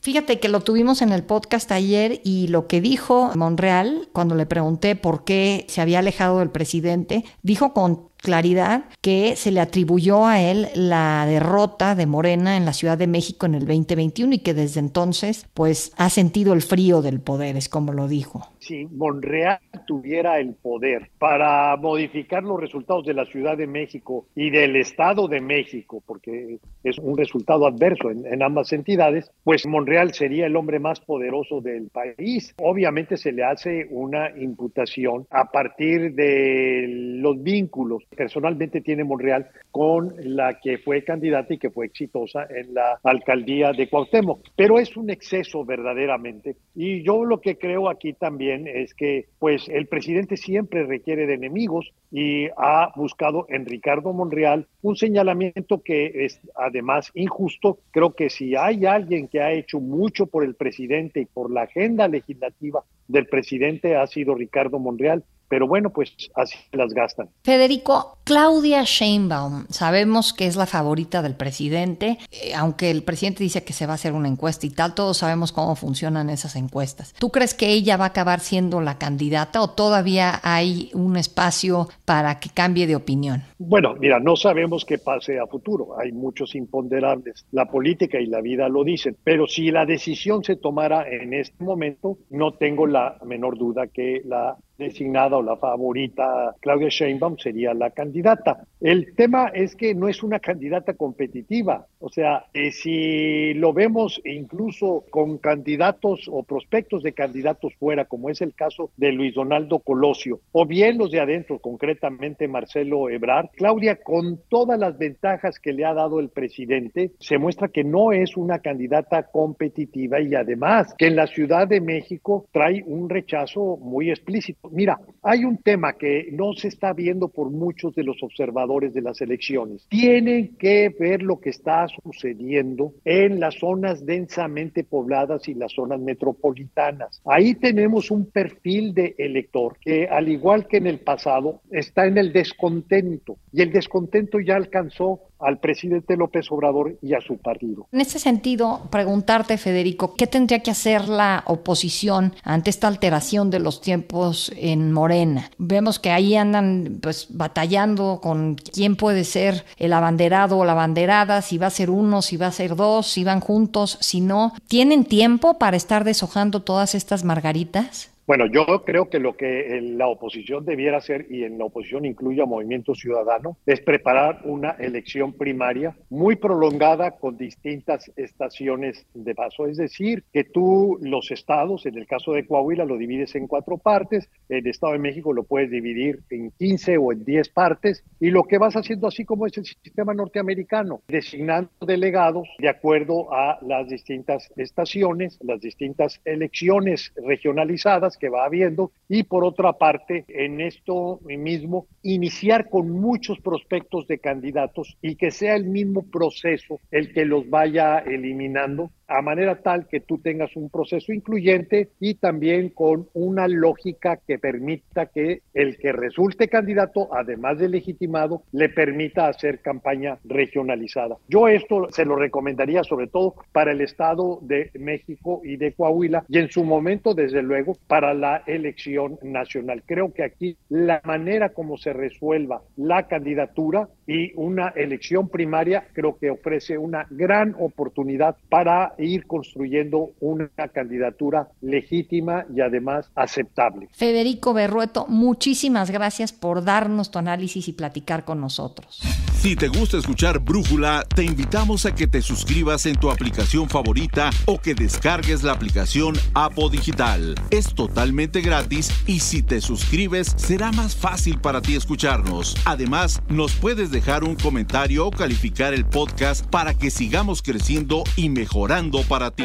Fíjate 0.00 0.38
que 0.38 0.48
lo 0.48 0.60
tuvimos 0.60 1.02
en 1.02 1.12
el 1.12 1.24
podcast 1.24 1.70
ayer 1.72 2.20
y 2.24 2.48
lo 2.48 2.66
que 2.66 2.80
dijo 2.80 3.30
Monreal 3.34 4.08
cuando 4.12 4.34
le 4.34 4.46
pregunté 4.46 4.96
por 4.96 5.24
qué 5.24 5.64
se 5.68 5.80
había 5.80 5.98
alejado 5.98 6.38
del 6.38 6.50
presidente, 6.50 7.24
dijo 7.42 7.72
con 7.72 8.08
claridad 8.24 8.86
que 9.02 9.36
se 9.36 9.52
le 9.52 9.60
atribuyó 9.60 10.26
a 10.26 10.40
él 10.40 10.68
la 10.74 11.26
derrota 11.26 11.94
de 11.94 12.06
Morena 12.06 12.56
en 12.56 12.64
la 12.64 12.72
Ciudad 12.72 12.98
de 12.98 13.06
México 13.06 13.46
en 13.46 13.54
el 13.54 13.66
2021 13.66 14.34
y 14.34 14.38
que 14.38 14.54
desde 14.54 14.80
entonces 14.80 15.46
pues 15.54 15.92
ha 15.98 16.08
sentido 16.08 16.54
el 16.54 16.62
frío 16.62 17.02
del 17.02 17.20
poder, 17.20 17.56
es 17.56 17.68
como 17.68 17.92
lo 17.92 18.08
dijo. 18.08 18.48
si 18.58 18.86
Monreal 18.86 19.58
tuviera 19.86 20.40
el 20.40 20.54
poder 20.54 21.10
para 21.18 21.76
modificar 21.76 22.42
los 22.42 22.58
resultados 22.58 23.04
de 23.04 23.12
la 23.12 23.26
Ciudad 23.26 23.58
de 23.58 23.66
México 23.66 24.26
y 24.34 24.48
del 24.48 24.76
Estado 24.76 25.28
de 25.28 25.42
México, 25.42 26.02
porque 26.06 26.58
es 26.82 26.98
un 26.98 27.18
resultado 27.18 27.66
adverso 27.66 28.10
en, 28.10 28.26
en 28.26 28.42
ambas 28.42 28.72
entidades, 28.72 29.30
pues 29.44 29.66
Monreal 29.66 30.14
sería 30.14 30.46
el 30.46 30.56
hombre 30.56 30.78
más 30.78 31.00
poderoso 31.00 31.60
del 31.60 31.90
país. 31.90 32.54
Obviamente 32.58 33.18
se 33.18 33.32
le 33.32 33.44
hace 33.44 33.86
una 33.90 34.30
imputación 34.38 35.26
a 35.30 35.50
partir 35.50 36.14
de 36.14 36.86
los 36.88 37.42
vínculos 37.42 38.02
personalmente 38.14 38.80
tiene 38.80 39.04
Monreal 39.04 39.48
con 39.70 40.14
la 40.18 40.58
que 40.60 40.78
fue 40.78 41.04
candidata 41.04 41.54
y 41.54 41.58
que 41.58 41.70
fue 41.70 41.86
exitosa 41.86 42.46
en 42.48 42.74
la 42.74 42.98
alcaldía 43.02 43.72
de 43.72 43.88
Cuauhtémoc. 43.88 44.40
Pero 44.56 44.78
es 44.78 44.96
un 44.96 45.10
exceso 45.10 45.64
verdaderamente. 45.64 46.56
Y 46.74 47.02
yo 47.02 47.24
lo 47.24 47.40
que 47.40 47.58
creo 47.58 47.88
aquí 47.88 48.12
también 48.12 48.66
es 48.66 48.94
que 48.94 49.26
pues 49.38 49.68
el 49.68 49.86
presidente 49.86 50.36
siempre 50.36 50.84
requiere 50.84 51.26
de 51.26 51.34
enemigos 51.34 51.92
y 52.10 52.46
ha 52.56 52.92
buscado 52.96 53.46
en 53.48 53.66
Ricardo 53.66 54.12
Monreal 54.12 54.66
un 54.82 54.96
señalamiento 54.96 55.82
que 55.82 56.24
es 56.24 56.40
además 56.54 57.10
injusto. 57.14 57.78
Creo 57.90 58.14
que 58.14 58.30
si 58.30 58.56
hay 58.56 58.86
alguien 58.86 59.28
que 59.28 59.40
ha 59.40 59.52
hecho 59.52 59.80
mucho 59.80 60.26
por 60.26 60.44
el 60.44 60.54
presidente 60.54 61.20
y 61.20 61.26
por 61.26 61.50
la 61.50 61.62
agenda 61.62 62.08
legislativa 62.08 62.84
del 63.08 63.26
presidente 63.26 63.96
ha 63.96 64.06
sido 64.06 64.34
Ricardo 64.34 64.78
Monreal 64.78 65.24
pero 65.54 65.68
bueno, 65.68 65.90
pues 65.90 66.12
así 66.34 66.58
las 66.72 66.92
gastan. 66.92 67.28
Federico, 67.44 68.18
Claudia 68.24 68.82
Sheinbaum, 68.82 69.66
sabemos 69.68 70.32
que 70.32 70.48
es 70.48 70.56
la 70.56 70.66
favorita 70.66 71.22
del 71.22 71.36
presidente, 71.36 72.18
eh, 72.32 72.54
aunque 72.56 72.90
el 72.90 73.04
presidente 73.04 73.44
dice 73.44 73.62
que 73.62 73.72
se 73.72 73.86
va 73.86 73.92
a 73.92 73.94
hacer 73.94 74.14
una 74.14 74.26
encuesta 74.26 74.66
y 74.66 74.70
tal, 74.70 74.96
todos 74.96 75.18
sabemos 75.18 75.52
cómo 75.52 75.76
funcionan 75.76 76.28
esas 76.28 76.56
encuestas. 76.56 77.14
¿Tú 77.20 77.30
crees 77.30 77.54
que 77.54 77.68
ella 77.68 77.96
va 77.96 78.06
a 78.06 78.08
acabar 78.08 78.40
siendo 78.40 78.80
la 78.80 78.98
candidata 78.98 79.62
o 79.62 79.70
todavía 79.70 80.40
hay 80.42 80.90
un 80.92 81.16
espacio 81.16 81.88
para 82.04 82.40
que 82.40 82.48
cambie 82.48 82.88
de 82.88 82.96
opinión? 82.96 83.44
Bueno, 83.58 83.94
mira, 83.94 84.18
no 84.18 84.34
sabemos 84.34 84.84
qué 84.84 84.98
pase 84.98 85.38
a 85.38 85.46
futuro, 85.46 86.00
hay 86.00 86.10
muchos 86.10 86.56
imponderables, 86.56 87.46
la 87.52 87.66
política 87.66 88.18
y 88.18 88.26
la 88.26 88.40
vida 88.40 88.68
lo 88.68 88.82
dicen, 88.82 89.16
pero 89.22 89.46
si 89.46 89.70
la 89.70 89.86
decisión 89.86 90.42
se 90.42 90.56
tomara 90.56 91.08
en 91.08 91.32
este 91.32 91.62
momento, 91.62 92.18
no 92.30 92.54
tengo 92.54 92.88
la 92.88 93.18
menor 93.24 93.56
duda 93.56 93.86
que 93.86 94.20
la 94.24 94.56
designada 94.78 95.36
o 95.36 95.42
la 95.42 95.56
favorita 95.56 96.54
Claudia 96.60 96.88
Sheinbaum 96.88 97.38
sería 97.38 97.74
la 97.74 97.90
candidata. 97.90 98.66
El 98.80 99.14
tema 99.14 99.48
es 99.48 99.76
que 99.76 99.94
no 99.94 100.08
es 100.08 100.22
una 100.22 100.40
candidata 100.40 100.94
competitiva, 100.94 101.86
o 102.00 102.08
sea, 102.08 102.44
eh, 102.52 102.70
si 102.70 103.54
lo 103.54 103.72
vemos 103.72 104.20
incluso 104.24 105.04
con 105.10 105.38
candidatos 105.38 106.28
o 106.30 106.42
prospectos 106.42 107.02
de 107.02 107.12
candidatos 107.12 107.74
fuera, 107.76 108.04
como 108.04 108.30
es 108.30 108.42
el 108.42 108.54
caso 108.54 108.90
de 108.96 109.12
Luis 109.12 109.34
Donaldo 109.34 109.78
Colosio, 109.78 110.40
o 110.52 110.66
bien 110.66 110.98
los 110.98 111.10
de 111.10 111.20
adentro, 111.20 111.58
concretamente 111.58 112.48
Marcelo 112.48 113.08
Ebrard, 113.08 113.50
Claudia, 113.54 113.96
con 113.96 114.40
todas 114.48 114.78
las 114.78 114.98
ventajas 114.98 115.58
que 115.58 115.72
le 115.72 115.84
ha 115.84 115.94
dado 115.94 116.20
el 116.20 116.28
presidente, 116.28 117.12
se 117.18 117.38
muestra 117.38 117.68
que 117.68 117.84
no 117.84 118.12
es 118.12 118.36
una 118.36 118.58
candidata 118.58 119.24
competitiva 119.30 120.20
y 120.20 120.34
además 120.34 120.94
que 120.98 121.06
en 121.06 121.16
la 121.16 121.26
Ciudad 121.26 121.68
de 121.68 121.80
México 121.80 122.46
trae 122.52 122.82
un 122.86 123.08
rechazo 123.08 123.76
muy 123.78 124.10
explícito 124.10 124.63
Mira, 124.70 124.98
hay 125.22 125.44
un 125.44 125.58
tema 125.58 125.94
que 125.94 126.28
no 126.32 126.52
se 126.54 126.68
está 126.68 126.92
viendo 126.92 127.28
por 127.28 127.50
muchos 127.50 127.94
de 127.94 128.04
los 128.04 128.22
observadores 128.22 128.94
de 128.94 129.02
las 129.02 129.20
elecciones. 129.20 129.86
Tienen 129.88 130.56
que 130.56 130.94
ver 130.98 131.22
lo 131.22 131.40
que 131.40 131.50
está 131.50 131.86
sucediendo 132.02 132.92
en 133.04 133.40
las 133.40 133.54
zonas 133.58 134.04
densamente 134.04 134.84
pobladas 134.84 135.48
y 135.48 135.54
las 135.54 135.72
zonas 135.72 136.00
metropolitanas. 136.00 137.20
Ahí 137.24 137.54
tenemos 137.54 138.10
un 138.10 138.30
perfil 138.30 138.94
de 138.94 139.14
elector 139.18 139.78
que, 139.80 140.06
al 140.06 140.28
igual 140.28 140.66
que 140.66 140.78
en 140.78 140.86
el 140.86 141.00
pasado, 141.00 141.60
está 141.70 142.06
en 142.06 142.18
el 142.18 142.32
descontento 142.32 143.36
y 143.52 143.62
el 143.62 143.72
descontento 143.72 144.40
ya 144.40 144.56
alcanzó 144.56 145.20
al 145.44 145.58
presidente 145.58 146.16
López 146.16 146.50
Obrador 146.50 146.96
y 147.02 147.14
a 147.14 147.20
su 147.20 147.38
partido. 147.38 147.86
En 147.92 148.00
ese 148.00 148.18
sentido, 148.18 148.88
preguntarte, 148.90 149.58
Federico, 149.58 150.14
¿qué 150.14 150.26
tendría 150.26 150.60
que 150.60 150.70
hacer 150.70 151.08
la 151.08 151.44
oposición 151.46 152.34
ante 152.42 152.70
esta 152.70 152.88
alteración 152.88 153.50
de 153.50 153.60
los 153.60 153.80
tiempos 153.80 154.52
en 154.56 154.92
Morena? 154.92 155.50
Vemos 155.58 155.98
que 155.98 156.10
ahí 156.10 156.34
andan 156.34 156.98
pues 157.02 157.26
batallando 157.30 158.20
con 158.22 158.54
quién 158.56 158.96
puede 158.96 159.24
ser 159.24 159.64
el 159.76 159.92
abanderado 159.92 160.58
o 160.58 160.64
la 160.64 160.72
abanderada, 160.72 161.42
si 161.42 161.58
va 161.58 161.66
a 161.66 161.70
ser 161.70 161.90
uno, 161.90 162.22
si 162.22 162.36
va 162.36 162.46
a 162.46 162.52
ser 162.52 162.76
dos, 162.76 163.06
si 163.06 163.24
van 163.24 163.40
juntos, 163.40 163.98
si 164.00 164.20
no. 164.20 164.52
¿Tienen 164.68 165.04
tiempo 165.04 165.58
para 165.58 165.76
estar 165.76 166.04
deshojando 166.04 166.62
todas 166.62 166.94
estas 166.94 167.24
margaritas? 167.24 168.13
Bueno, 168.26 168.46
yo 168.46 168.64
creo 168.86 169.10
que 169.10 169.18
lo 169.18 169.36
que 169.36 169.80
la 169.82 170.06
oposición 170.08 170.64
debiera 170.64 170.96
hacer, 170.96 171.26
y 171.28 171.44
en 171.44 171.58
la 171.58 171.66
oposición 171.66 172.06
incluye 172.06 172.40
a 172.40 172.46
Movimiento 172.46 172.94
Ciudadano, 172.94 173.58
es 173.66 173.82
preparar 173.82 174.40
una 174.44 174.70
elección 174.70 175.34
primaria 175.34 175.94
muy 176.08 176.36
prolongada 176.36 177.18
con 177.18 177.36
distintas 177.36 178.10
estaciones 178.16 179.06
de 179.12 179.34
paso. 179.34 179.66
Es 179.66 179.76
decir, 179.76 180.24
que 180.32 180.44
tú 180.44 180.96
los 181.02 181.30
estados, 181.30 181.84
en 181.84 181.98
el 181.98 182.06
caso 182.06 182.32
de 182.32 182.46
Coahuila, 182.46 182.86
lo 182.86 182.96
divides 182.96 183.34
en 183.34 183.46
cuatro 183.46 183.76
partes, 183.76 184.30
el 184.48 184.66
Estado 184.66 184.94
de 184.94 185.00
México 185.00 185.34
lo 185.34 185.44
puedes 185.44 185.70
dividir 185.70 186.20
en 186.30 186.50
15 186.52 186.96
o 186.96 187.12
en 187.12 187.26
10 187.26 187.50
partes, 187.50 188.04
y 188.20 188.30
lo 188.30 188.44
que 188.44 188.56
vas 188.56 188.74
haciendo 188.74 189.06
así 189.06 189.26
como 189.26 189.46
es 189.46 189.58
el 189.58 189.66
sistema 189.66 190.14
norteamericano, 190.14 191.02
designando 191.08 191.70
delegados 191.86 192.48
de 192.58 192.70
acuerdo 192.70 193.34
a 193.34 193.58
las 193.60 193.86
distintas 193.86 194.50
estaciones, 194.56 195.38
las 195.42 195.60
distintas 195.60 196.22
elecciones 196.24 197.12
regionalizadas 197.16 198.13
que 198.16 198.28
va 198.28 198.44
habiendo. 198.44 198.92
Y 199.08 199.24
por 199.24 199.44
otra 199.44 199.74
parte, 199.74 200.24
en 200.28 200.60
esto 200.60 201.20
mismo, 201.24 201.86
iniciar 202.04 202.68
con 202.68 202.90
muchos 202.90 203.40
prospectos 203.40 204.06
de 204.06 204.18
candidatos 204.18 204.96
y 205.02 205.16
que 205.16 205.30
sea 205.30 205.56
el 205.56 205.64
mismo 205.64 206.02
proceso 206.02 206.78
el 206.90 207.12
que 207.12 207.24
los 207.24 207.48
vaya 207.48 207.98
eliminando 207.98 208.90
a 209.08 209.22
manera 209.22 209.60
tal 209.60 209.86
que 209.86 210.00
tú 210.00 210.18
tengas 210.18 210.56
un 210.56 210.70
proceso 210.70 211.12
incluyente 211.12 211.90
y 212.00 212.14
también 212.14 212.70
con 212.70 213.08
una 213.12 213.48
lógica 213.48 214.18
que 214.26 214.38
permita 214.38 215.06
que 215.06 215.42
el 215.52 215.76
que 215.78 215.92
resulte 215.92 216.48
candidato, 216.48 217.08
además 217.12 217.58
de 217.58 217.68
legitimado, 217.68 218.42
le 218.52 218.68
permita 218.68 219.28
hacer 219.28 219.60
campaña 219.60 220.18
regionalizada. 220.24 221.16
Yo 221.28 221.48
esto 221.48 221.88
se 221.90 222.04
lo 222.04 222.16
recomendaría 222.16 222.82
sobre 222.84 223.06
todo 223.06 223.34
para 223.52 223.72
el 223.72 223.80
Estado 223.80 224.38
de 224.42 224.70
México 224.74 225.40
y 225.44 225.56
de 225.56 225.72
Coahuila 225.72 226.24
y 226.28 226.38
en 226.38 226.50
su 226.50 226.64
momento, 226.64 227.14
desde 227.14 227.42
luego, 227.42 227.76
para 227.86 228.14
la 228.14 228.42
elección 228.46 229.18
nacional. 229.22 229.82
Creo 229.86 230.12
que 230.12 230.24
aquí 230.24 230.56
la 230.68 231.00
manera 231.04 231.50
como 231.50 231.76
se 231.76 231.92
resuelva 231.94 232.62
la 232.76 233.06
candidatura 233.06 233.88
y 234.06 234.32
una 234.34 234.68
elección 234.68 235.28
primaria 235.28 235.88
creo 235.92 236.18
que 236.18 236.30
ofrece 236.30 236.78
una 236.78 237.06
gran 237.10 237.54
oportunidad 237.58 238.36
para 238.48 238.94
ir 238.98 239.26
construyendo 239.26 240.12
una 240.20 240.48
candidatura 240.72 241.48
legítima 241.60 242.46
y 242.54 242.60
además 242.60 243.10
aceptable. 243.14 243.88
Federico 243.92 244.54
Berrueto, 244.54 245.06
muchísimas 245.08 245.90
gracias 245.90 246.32
por 246.32 246.64
darnos 246.64 247.10
tu 247.10 247.18
análisis 247.18 247.68
y 247.68 247.72
platicar 247.72 248.24
con 248.24 248.40
nosotros. 248.40 249.02
Si 249.44 249.56
te 249.56 249.68
gusta 249.68 249.98
escuchar 249.98 250.38
Brújula, 250.38 251.04
te 251.14 251.22
invitamos 251.22 251.84
a 251.84 251.94
que 251.94 252.06
te 252.06 252.22
suscribas 252.22 252.86
en 252.86 252.96
tu 252.96 253.10
aplicación 253.10 253.68
favorita 253.68 254.30
o 254.46 254.58
que 254.58 254.74
descargues 254.74 255.42
la 255.42 255.52
aplicación 255.52 256.14
Apo 256.32 256.70
Digital. 256.70 257.34
Es 257.50 257.74
totalmente 257.74 258.40
gratis 258.40 258.90
y 259.06 259.20
si 259.20 259.42
te 259.42 259.60
suscribes 259.60 260.32
será 260.36 260.72
más 260.72 260.96
fácil 260.96 261.38
para 261.40 261.60
ti 261.60 261.76
escucharnos. 261.76 262.56
Además, 262.64 263.22
nos 263.28 263.52
puedes 263.54 263.90
dejar 263.94 264.24
un 264.24 264.34
comentario 264.34 265.06
o 265.06 265.10
calificar 265.12 265.72
el 265.72 265.86
podcast 265.86 266.44
para 266.46 266.74
que 266.74 266.90
sigamos 266.90 267.42
creciendo 267.42 268.02
y 268.16 268.28
mejorando 268.28 269.02
para 269.02 269.30
ti. 269.30 269.44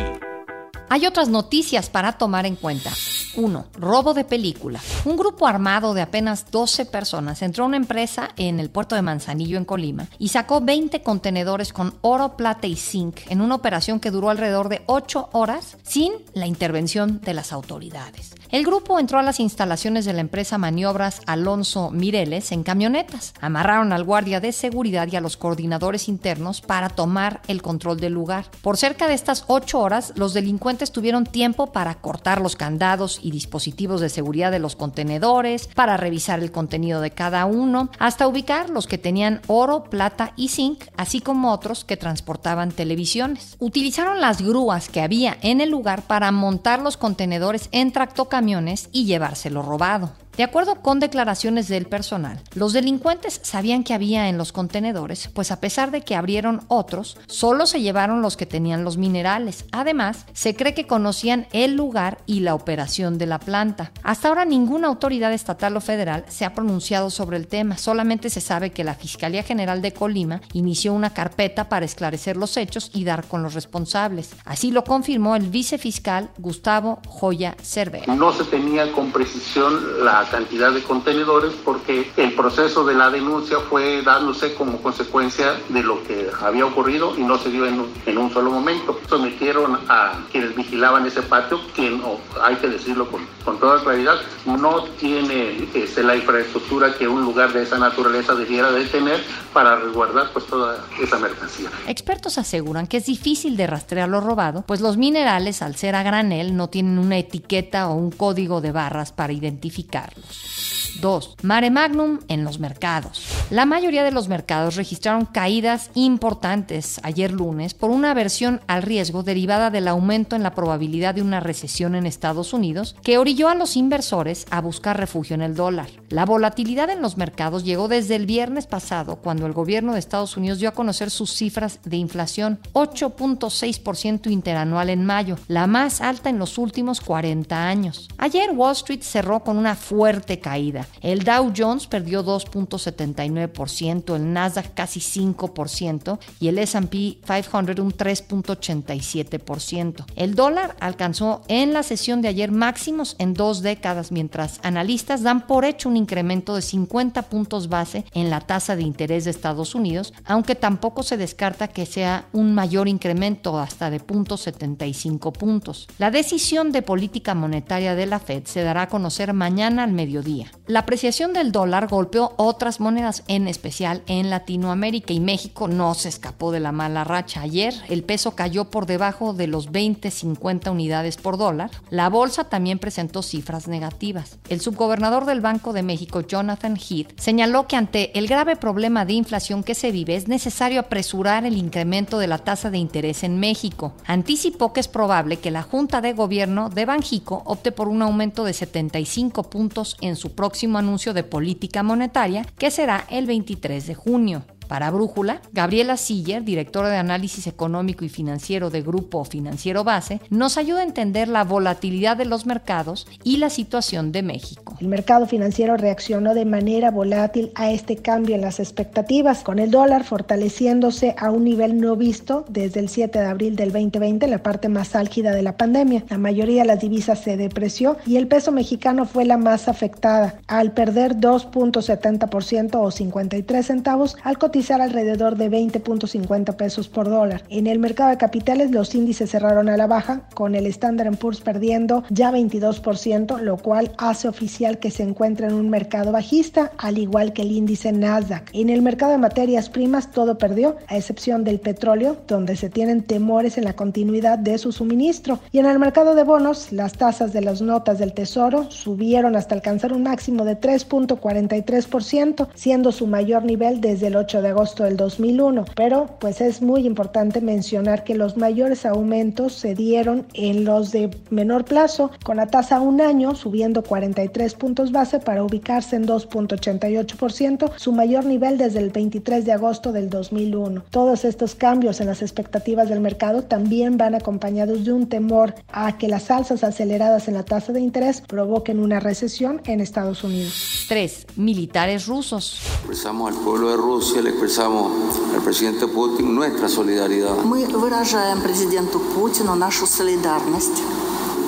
Hay 0.91 1.05
otras 1.05 1.29
noticias 1.29 1.87
para 1.87 2.13
tomar 2.13 2.47
en 2.47 2.55
cuenta. 2.55 2.91
1. 3.35 3.65
Robo 3.73 4.15
de 4.15 4.23
película. 4.23 4.81
Un 5.05 5.17
grupo 5.17 5.45
armado 5.45 5.93
de 5.93 6.01
apenas 6.01 6.49
12 6.49 6.85
personas 6.85 7.43
entró 7.43 7.63
a 7.63 7.67
una 7.67 7.77
empresa 7.77 8.29
en 8.37 8.59
el 8.59 8.71
puerto 8.71 8.95
de 8.95 9.03
Manzanillo, 9.03 9.57
en 9.57 9.65
Colima, 9.65 10.07
y 10.17 10.29
sacó 10.29 10.61
20 10.61 11.03
contenedores 11.03 11.73
con 11.73 11.93
oro, 12.01 12.35
plata 12.35 12.65
y 12.65 12.75
zinc 12.75 13.19
en 13.29 13.41
una 13.41 13.53
operación 13.53 13.99
que 13.99 14.09
duró 14.09 14.31
alrededor 14.31 14.67
de 14.67 14.81
8 14.87 15.29
horas 15.33 15.77
sin 15.83 16.11
la 16.33 16.47
intervención 16.47 17.21
de 17.21 17.35
las 17.35 17.53
autoridades. 17.53 18.33
El 18.49 18.65
grupo 18.65 18.99
entró 18.99 19.19
a 19.19 19.23
las 19.23 19.39
instalaciones 19.39 20.05
de 20.05 20.13
la 20.13 20.21
empresa 20.21 20.57
Maniobras 20.57 21.21
Alonso 21.27 21.91
Mireles 21.91 22.51
en 22.51 22.63
camionetas. 22.63 23.35
Amarraron 23.41 23.93
al 23.93 24.03
guardia 24.03 24.39
de 24.39 24.51
seguridad 24.53 25.07
y 25.11 25.15
a 25.15 25.21
los 25.21 25.37
coordinadores 25.37 26.09
internos 26.09 26.61
para 26.61 26.89
tomar 26.89 27.41
el 27.47 27.61
control 27.61 27.99
del 27.99 28.13
lugar. 28.13 28.45
Por 28.63 28.77
cerca 28.77 29.07
de 29.07 29.13
estas 29.13 29.43
8 29.45 29.79
horas, 29.79 30.13
los 30.15 30.33
delincuentes 30.33 30.78
tuvieron 30.85 31.25
tiempo 31.25 31.71
para 31.71 31.95
cortar 31.95 32.41
los 32.41 32.55
candados 32.55 33.19
y 33.21 33.31
dispositivos 33.31 34.01
de 34.01 34.09
seguridad 34.09 34.51
de 34.51 34.59
los 34.59 34.75
contenedores, 34.75 35.67
para 35.75 35.97
revisar 35.97 36.39
el 36.39 36.51
contenido 36.51 37.01
de 37.01 37.11
cada 37.11 37.45
uno, 37.45 37.89
hasta 37.99 38.27
ubicar 38.27 38.69
los 38.69 38.87
que 38.87 38.97
tenían 38.97 39.41
oro, 39.47 39.83
plata 39.83 40.33
y 40.35 40.47
zinc, 40.47 40.85
así 40.97 41.21
como 41.21 41.51
otros 41.51 41.83
que 41.83 41.97
transportaban 41.97 42.71
televisiones. 42.71 43.55
Utilizaron 43.59 44.21
las 44.21 44.41
grúas 44.41 44.89
que 44.89 45.01
había 45.01 45.37
en 45.41 45.61
el 45.61 45.69
lugar 45.69 46.03
para 46.03 46.31
montar 46.31 46.81
los 46.81 46.97
contenedores 46.97 47.69
en 47.71 47.91
tractocamiones 47.91 48.89
y 48.91 49.05
llevárselo 49.05 49.61
robado. 49.61 50.11
De 50.39 50.45
acuerdo 50.45 50.75
con 50.75 51.01
declaraciones 51.01 51.67
del 51.67 51.85
personal, 51.85 52.39
los 52.53 52.71
delincuentes 52.71 53.41
sabían 53.43 53.83
que 53.83 53.93
había 53.93 54.29
en 54.29 54.37
los 54.37 54.53
contenedores, 54.53 55.29
pues 55.33 55.51
a 55.51 55.59
pesar 55.59 55.91
de 55.91 55.99
que 55.99 56.15
abrieron 56.15 56.61
otros, 56.69 57.17
solo 57.27 57.65
se 57.65 57.81
llevaron 57.81 58.21
los 58.21 58.37
que 58.37 58.45
tenían 58.45 58.85
los 58.85 58.95
minerales. 58.95 59.65
Además, 59.73 60.25
se 60.31 60.55
cree 60.55 60.73
que 60.73 60.87
conocían 60.87 61.47
el 61.51 61.75
lugar 61.75 62.19
y 62.25 62.39
la 62.39 62.55
operación 62.55 63.17
de 63.17 63.25
la 63.25 63.39
planta. 63.39 63.91
Hasta 64.01 64.29
ahora 64.29 64.45
ninguna 64.45 64.87
autoridad 64.87 65.33
estatal 65.33 65.75
o 65.75 65.81
federal 65.81 66.23
se 66.29 66.45
ha 66.45 66.53
pronunciado 66.53 67.09
sobre 67.09 67.35
el 67.35 67.47
tema, 67.47 67.77
solamente 67.77 68.29
se 68.29 68.39
sabe 68.39 68.69
que 68.69 68.85
la 68.85 68.95
Fiscalía 68.95 69.43
General 69.43 69.81
de 69.81 69.91
Colima 69.91 70.39
inició 70.53 70.93
una 70.93 71.09
carpeta 71.09 71.67
para 71.67 71.85
esclarecer 71.85 72.37
los 72.37 72.55
hechos 72.55 72.91
y 72.93 73.03
dar 73.03 73.25
con 73.25 73.43
los 73.43 73.55
responsables. 73.55 74.29
Así 74.45 74.71
lo 74.71 74.85
confirmó 74.85 75.35
el 75.35 75.49
vicefiscal 75.49 76.29
Gustavo 76.37 77.01
Joya 77.09 77.57
Cervera. 77.61 78.15
No 78.15 78.31
se 78.31 78.45
tenía 78.45 78.89
con 78.93 79.11
precisión 79.11 80.05
la 80.05 80.28
cantidad 80.29 80.71
de 80.71 80.83
contenedores 80.83 81.53
porque 81.63 82.11
el 82.17 82.33
proceso 82.33 82.85
de 82.85 82.93
la 82.93 83.09
denuncia 83.09 83.59
fue 83.69 84.01
dándose 84.01 84.53
como 84.53 84.81
consecuencia 84.81 85.59
de 85.69 85.83
lo 85.83 86.03
que 86.03 86.29
había 86.41 86.65
ocurrido 86.65 87.15
y 87.17 87.21
no 87.21 87.37
se 87.37 87.49
dio 87.49 87.65
en 87.65 88.17
un, 88.17 88.29
solo 88.31 88.51
momento. 88.51 88.99
Sometieron 89.09 89.79
a 89.87 90.19
quienes 90.31 90.55
vigilaban 90.55 91.05
ese 91.05 91.21
patio, 91.21 91.59
quien, 91.75 92.01
hay 92.41 92.55
que 92.57 92.67
decirlo 92.67 93.09
con, 93.09 93.25
con 93.43 93.59
toda 93.59 93.81
claridad, 93.81 94.15
no 94.45 94.83
tiene 94.99 95.67
este, 95.73 96.03
la 96.03 96.15
infraestructura 96.15 96.93
que 96.93 97.07
un 97.07 97.23
lugar 97.23 97.53
de 97.53 97.63
esa 97.63 97.77
naturaleza 97.77 98.35
debiera 98.35 98.71
de 98.71 98.85
tener 98.85 99.23
para 99.53 99.77
resguardar 99.77 100.31
pues 100.31 100.45
toda 100.45 100.85
esa 101.01 101.17
mercancía. 101.17 101.69
Expertos 101.87 102.37
aseguran 102.37 102.87
que 102.87 102.97
es 102.97 103.05
difícil 103.05 103.57
de 103.57 103.67
rastrear 103.67 104.09
lo 104.09 104.21
robado, 104.21 104.63
pues 104.67 104.81
los 104.81 104.97
minerales 104.97 105.61
al 105.61 105.75
ser 105.75 105.95
a 105.95 106.03
granel 106.03 106.55
no 106.55 106.69
tienen 106.69 106.99
una 106.99 107.17
etiqueta 107.17 107.87
o 107.89 107.95
un 107.95 108.11
código 108.11 108.61
de 108.61 108.71
barras 108.71 109.11
para 109.11 109.33
identificar. 109.33 110.08
escucharnos. 110.09 110.88
2. 111.01 111.37
Mare 111.43 111.69
magnum 111.69 112.19
en 112.27 112.43
los 112.43 112.59
mercados. 112.59 113.25
La 113.49 113.65
mayoría 113.65 114.03
de 114.03 114.11
los 114.11 114.27
mercados 114.27 114.75
registraron 114.75 115.25
caídas 115.25 115.91
importantes 115.95 116.99
ayer 117.03 117.31
lunes 117.31 117.73
por 117.73 117.89
una 117.89 118.11
aversión 118.11 118.61
al 118.67 118.83
riesgo 118.83 119.23
derivada 119.23 119.69
del 119.69 119.87
aumento 119.87 120.35
en 120.35 120.43
la 120.43 120.53
probabilidad 120.53 121.15
de 121.15 121.21
una 121.21 121.39
recesión 121.39 121.95
en 121.95 122.05
Estados 122.05 122.53
Unidos 122.53 122.95
que 123.03 123.17
orilló 123.17 123.49
a 123.49 123.55
los 123.55 123.75
inversores 123.75 124.45
a 124.51 124.61
buscar 124.61 124.97
refugio 124.97 125.33
en 125.35 125.41
el 125.41 125.55
dólar. 125.55 125.89
La 126.09 126.25
volatilidad 126.25 126.89
en 126.89 127.01
los 127.01 127.17
mercados 127.17 127.63
llegó 127.63 127.87
desde 127.87 128.15
el 128.15 128.25
viernes 128.25 128.67
pasado 128.67 129.17
cuando 129.17 129.45
el 129.45 129.53
gobierno 129.53 129.93
de 129.93 129.99
Estados 129.99 130.37
Unidos 130.37 130.59
dio 130.59 130.69
a 130.69 130.73
conocer 130.73 131.09
sus 131.09 131.31
cifras 131.31 131.79
de 131.83 131.97
inflación, 131.97 132.59
8.6% 132.73 134.29
interanual 134.31 134.89
en 134.89 135.05
mayo, 135.05 135.37
la 135.47 135.67
más 135.67 136.01
alta 136.01 136.29
en 136.29 136.39
los 136.39 136.57
últimos 136.57 137.01
40 137.01 137.67
años. 137.67 138.07
Ayer 138.17 138.51
Wall 138.51 138.73
Street 138.73 139.01
cerró 139.01 139.41
con 139.41 139.57
una 139.57 139.75
fuerte 139.75 140.39
caída. 140.39 140.78
El 141.01 141.23
Dow 141.23 141.51
Jones 141.55 141.87
perdió 141.87 142.23
2.79%, 142.23 144.15
el 144.15 144.33
Nasdaq 144.33 144.73
casi 144.73 144.99
5% 144.99 146.19
y 146.39 146.47
el 146.47 146.57
SP 146.59 147.21
500 147.25 147.79
un 147.79 147.93
3.87%. 147.93 150.05
El 150.15 150.35
dólar 150.35 150.75
alcanzó 150.79 151.41
en 151.47 151.73
la 151.73 151.83
sesión 151.83 152.21
de 152.21 152.29
ayer 152.29 152.51
máximos 152.51 153.15
en 153.19 153.33
dos 153.33 153.61
décadas, 153.61 154.11
mientras 154.11 154.59
analistas 154.63 155.23
dan 155.23 155.47
por 155.47 155.65
hecho 155.65 155.89
un 155.89 155.97
incremento 155.97 156.55
de 156.55 156.61
50 156.61 157.23
puntos 157.23 157.69
base 157.69 158.05
en 158.13 158.29
la 158.29 158.41
tasa 158.41 158.75
de 158.75 158.83
interés 158.83 159.25
de 159.25 159.31
Estados 159.31 159.75
Unidos, 159.75 160.13
aunque 160.25 160.55
tampoco 160.55 161.03
se 161.03 161.17
descarta 161.17 161.67
que 161.67 161.85
sea 161.85 162.25
un 162.33 162.53
mayor 162.53 162.87
incremento 162.87 163.59
hasta 163.59 163.89
de 163.89 164.01
0.75 164.01 165.31
puntos. 165.31 165.87
La 165.97 166.11
decisión 166.11 166.71
de 166.71 166.81
política 166.81 167.35
monetaria 167.35 167.95
de 167.95 168.05
la 168.05 168.19
Fed 168.19 168.43
se 168.45 168.63
dará 168.63 168.83
a 168.83 168.89
conocer 168.89 169.33
mañana 169.33 169.83
al 169.83 169.91
mediodía. 169.91 170.51
La 170.69 170.81
apreciación 170.81 171.33
del 171.33 171.51
dólar 171.51 171.87
golpeó 171.87 172.33
otras 172.37 172.79
monedas, 172.79 173.23
en 173.27 173.47
especial 173.47 174.03
en 174.05 174.29
Latinoamérica, 174.29 175.13
y 175.13 175.19
México 175.19 175.67
no 175.67 175.95
se 175.95 176.09
escapó 176.09 176.51
de 176.51 176.59
la 176.59 176.71
mala 176.71 177.03
racha. 177.03 177.41
Ayer 177.41 177.73
el 177.89 178.03
peso 178.03 178.35
cayó 178.35 178.65
por 178.65 178.85
debajo 178.85 179.33
de 179.33 179.47
los 179.47 179.71
20-50 179.71 180.69
unidades 180.69 181.17
por 181.17 181.39
dólar. 181.39 181.71
La 181.89 182.07
bolsa 182.07 182.43
también 182.43 182.77
presentó 182.77 183.23
cifras 183.23 183.67
negativas. 183.67 184.37
El 184.47 184.61
subgobernador 184.61 185.25
del 185.25 185.41
Banco 185.41 185.73
de 185.73 185.81
México, 185.81 186.21
Jonathan 186.21 186.77
Heath, 186.77 187.19
señaló 187.19 187.65
que 187.65 187.75
ante 187.75 188.15
el 188.19 188.27
grave 188.27 188.55
problema 188.55 189.05
de 189.05 189.13
inflación 189.13 189.63
que 189.63 189.73
se 189.73 189.91
vive 189.91 190.15
es 190.15 190.27
necesario 190.27 190.81
apresurar 190.81 191.47
el 191.47 191.57
incremento 191.57 192.19
de 192.19 192.27
la 192.27 192.37
tasa 192.37 192.69
de 192.69 192.77
interés 192.77 193.23
en 193.23 193.39
México. 193.39 193.93
Anticipó 194.05 194.71
que 194.71 194.81
es 194.81 194.87
probable 194.87 195.37
que 195.37 195.49
la 195.49 195.63
Junta 195.63 195.99
de 195.99 196.13
Gobierno 196.13 196.69
de 196.69 196.85
Banjico 196.85 197.41
opte 197.45 197.71
por 197.71 197.87
un 197.87 198.03
aumento 198.03 198.43
de 198.43 198.53
75 198.53 199.49
puntos 199.49 199.97
en 200.01 200.15
su 200.15 200.33
próximo 200.33 200.58
anuncio 200.79 201.13
de 201.13 201.23
política 201.23 201.83
monetaria, 201.83 202.43
que 202.57 202.71
será 202.71 203.05
el 203.09 203.25
23 203.25 203.87
de 203.87 203.95
junio. 203.95 204.43
Para 204.69 204.91
Brújula, 204.91 205.41
Gabriela 205.51 205.97
Siller, 205.97 206.43
directora 206.43 206.89
de 206.89 206.97
análisis 206.97 207.47
económico 207.47 208.05
y 208.05 208.09
financiero 208.09 208.69
de 208.69 208.83
Grupo 208.83 209.25
Financiero 209.25 209.83
Base, 209.83 210.21
nos 210.29 210.59
ayuda 210.59 210.81
a 210.81 210.83
entender 210.83 211.27
la 211.27 211.43
volatilidad 211.43 212.15
de 212.15 212.25
los 212.25 212.45
mercados 212.45 213.07
y 213.23 213.37
la 213.37 213.49
situación 213.49 214.11
de 214.11 214.21
México. 214.21 214.75
El 214.79 214.87
mercado 214.87 215.25
financiero 215.25 215.75
reaccionó 215.75 216.35
de 216.35 216.45
manera 216.45 216.91
volátil 216.91 217.51
a 217.55 217.71
este 217.71 217.97
cambio 217.97 218.35
en 218.35 218.41
las 218.41 218.59
expectativas, 218.59 219.41
con 219.41 219.57
el 219.57 219.71
dólar 219.71 220.03
fortaleciéndose 220.03 221.15
a 221.17 221.31
un 221.31 221.45
nivel 221.45 221.81
no 221.81 221.95
visto 221.95 222.45
desde 222.47 222.79
el 222.79 222.89
7 222.89 223.21
de 223.21 223.25
abril 223.25 223.55
del 223.55 223.71
2020, 223.71 224.27
la 224.27 224.43
parte 224.43 224.69
más 224.69 224.95
álgida 224.95 225.31
de 225.31 225.41
la 225.41 225.57
pandemia. 225.57 226.03
La 226.09 226.19
mayoría 226.19 226.61
de 226.61 226.67
las 226.67 226.79
divisas 226.79 227.23
se 227.23 227.37
depreció 227.37 227.97
y 228.05 228.17
el 228.17 228.27
peso 228.27 228.51
mexicano 228.51 229.07
fue 229.07 229.25
la 229.25 229.37
más 229.37 229.67
afectada, 229.67 230.35
al 230.45 230.73
perder 230.73 231.15
2.70% 231.15 232.75
o 232.75 232.91
53 232.91 233.65
centavos 233.65 234.15
al 234.23 234.37
cotizar 234.37 234.58
alrededor 234.67 235.35
de 235.35 235.49
20.50 235.49 236.55
pesos 236.55 236.87
por 236.87 237.09
dólar. 237.09 237.43
En 237.49 237.67
el 237.67 237.79
mercado 237.79 238.09
de 238.09 238.17
capitales 238.17 238.71
los 238.71 238.93
índices 238.93 239.31
cerraron 239.31 239.69
a 239.69 239.77
la 239.77 239.87
baja, 239.87 240.23
con 240.33 240.55
el 240.55 240.65
Standard 240.67 241.15
Poor's 241.17 241.41
perdiendo 241.41 242.03
ya 242.09 242.31
22%, 242.31 243.39
lo 243.39 243.57
cual 243.57 243.91
hace 243.97 244.27
oficial 244.27 244.79
que 244.79 244.91
se 244.91 245.03
encuentra 245.03 245.47
en 245.47 245.53
un 245.53 245.69
mercado 245.69 246.11
bajista, 246.11 246.71
al 246.77 246.97
igual 246.97 247.33
que 247.33 247.41
el 247.41 247.51
índice 247.51 247.91
Nasdaq. 247.91 248.49
En 248.53 248.69
el 248.69 248.81
mercado 248.81 249.13
de 249.13 249.17
materias 249.17 249.69
primas 249.69 250.11
todo 250.11 250.37
perdió, 250.37 250.77
a 250.87 250.97
excepción 250.97 251.43
del 251.43 251.59
petróleo, 251.59 252.17
donde 252.27 252.55
se 252.55 252.69
tienen 252.69 253.03
temores 253.03 253.57
en 253.57 253.63
la 253.63 253.73
continuidad 253.73 254.37
de 254.37 254.57
su 254.57 254.71
suministro. 254.71 255.39
Y 255.51 255.59
en 255.59 255.65
el 255.65 255.79
mercado 255.79 256.15
de 256.15 256.23
bonos, 256.23 256.71
las 256.71 256.93
tasas 256.93 257.33
de 257.33 257.41
las 257.41 257.61
notas 257.61 257.99
del 257.99 258.13
Tesoro 258.13 258.69
subieron 258.69 259.35
hasta 259.35 259.55
alcanzar 259.55 259.93
un 259.93 260.03
máximo 260.03 260.45
de 260.45 260.59
3.43%, 260.59 262.47
siendo 262.55 262.91
su 262.91 263.07
mayor 263.07 263.43
nivel 263.43 263.81
desde 263.81 264.07
el 264.07 264.15
8 264.15 264.41
de 264.41 264.48
agosto 264.49 264.83
del 264.83 264.97
2001, 264.97 265.65
pero 265.75 266.07
pues 266.19 266.41
es 266.41 266.61
muy 266.61 266.85
importante 266.85 267.41
mencionar 267.41 268.03
que 268.03 268.15
los 268.15 268.37
mayores 268.37 268.85
aumentos 268.85 269.53
se 269.53 269.75
dieron 269.75 270.25
en 270.33 270.65
los 270.65 270.91
de 270.91 271.09
menor 271.29 271.65
plazo, 271.65 272.11
con 272.23 272.37
la 272.37 272.47
tasa 272.47 272.77
a 272.77 272.81
un 272.81 273.01
año 273.01 273.35
subiendo 273.35 273.83
43 273.83 274.53
puntos 274.55 274.91
base 274.91 275.19
para 275.19 275.43
ubicarse 275.43 275.95
en 275.95 276.07
2.88%, 276.07 277.71
su 277.77 277.91
mayor 277.91 278.25
nivel 278.25 278.57
desde 278.57 278.79
el 278.79 278.89
23 278.89 279.45
de 279.45 279.51
agosto 279.51 279.91
del 279.91 280.09
2001. 280.09 280.83
Todos 280.89 281.25
estos 281.25 281.55
cambios 281.55 282.01
en 282.01 282.07
las 282.07 282.21
expectativas 282.21 282.89
del 282.89 282.99
mercado 282.99 283.43
también 283.43 283.97
van 283.97 284.15
acompañados 284.15 284.85
de 284.85 284.93
un 284.93 285.07
temor 285.07 285.55
a 285.71 285.97
que 285.97 286.07
las 286.07 286.31
alzas 286.31 286.63
aceleradas 286.63 287.27
en 287.27 287.35
la 287.35 287.43
tasa 287.43 287.73
de 287.73 287.81
interés 287.81 288.21
provoquen 288.21 288.79
una 288.79 288.99
recesión 288.99 289.61
en 289.65 289.81
Estados 289.81 290.23
Unidos. 290.23 290.85
3. 290.87 291.27
Militares 291.35 292.07
rusos. 292.07 292.59
Expresamos 292.79 293.35
al 293.35 293.43
pueblo 293.43 293.69
de 293.69 293.77
Rusia, 293.77 294.21
le 294.21 294.31
expresamos 294.38 294.92
al 295.34 295.42
presidente 295.42 295.86
Putin 295.86 296.34
nuestra 296.34 296.68
solidaridad. 296.68 297.36
Мы 297.44 297.66
выражаем 297.66 298.40
президенту 298.40 299.00
Путину 299.00 299.54
нашу 299.54 299.86
солидарность. 299.86 300.82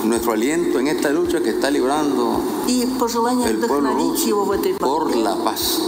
nuestro 0.05 0.33
aliento 0.33 0.79
en 0.79 0.87
esta 0.87 1.09
lucha 1.09 1.41
que 1.41 1.49
está 1.49 1.69
librando 1.69 2.41
el 2.67 3.57
pueblo 3.57 3.93
ruso 3.93 4.57
por 4.79 5.15
la 5.15 5.35
paz. 5.35 5.79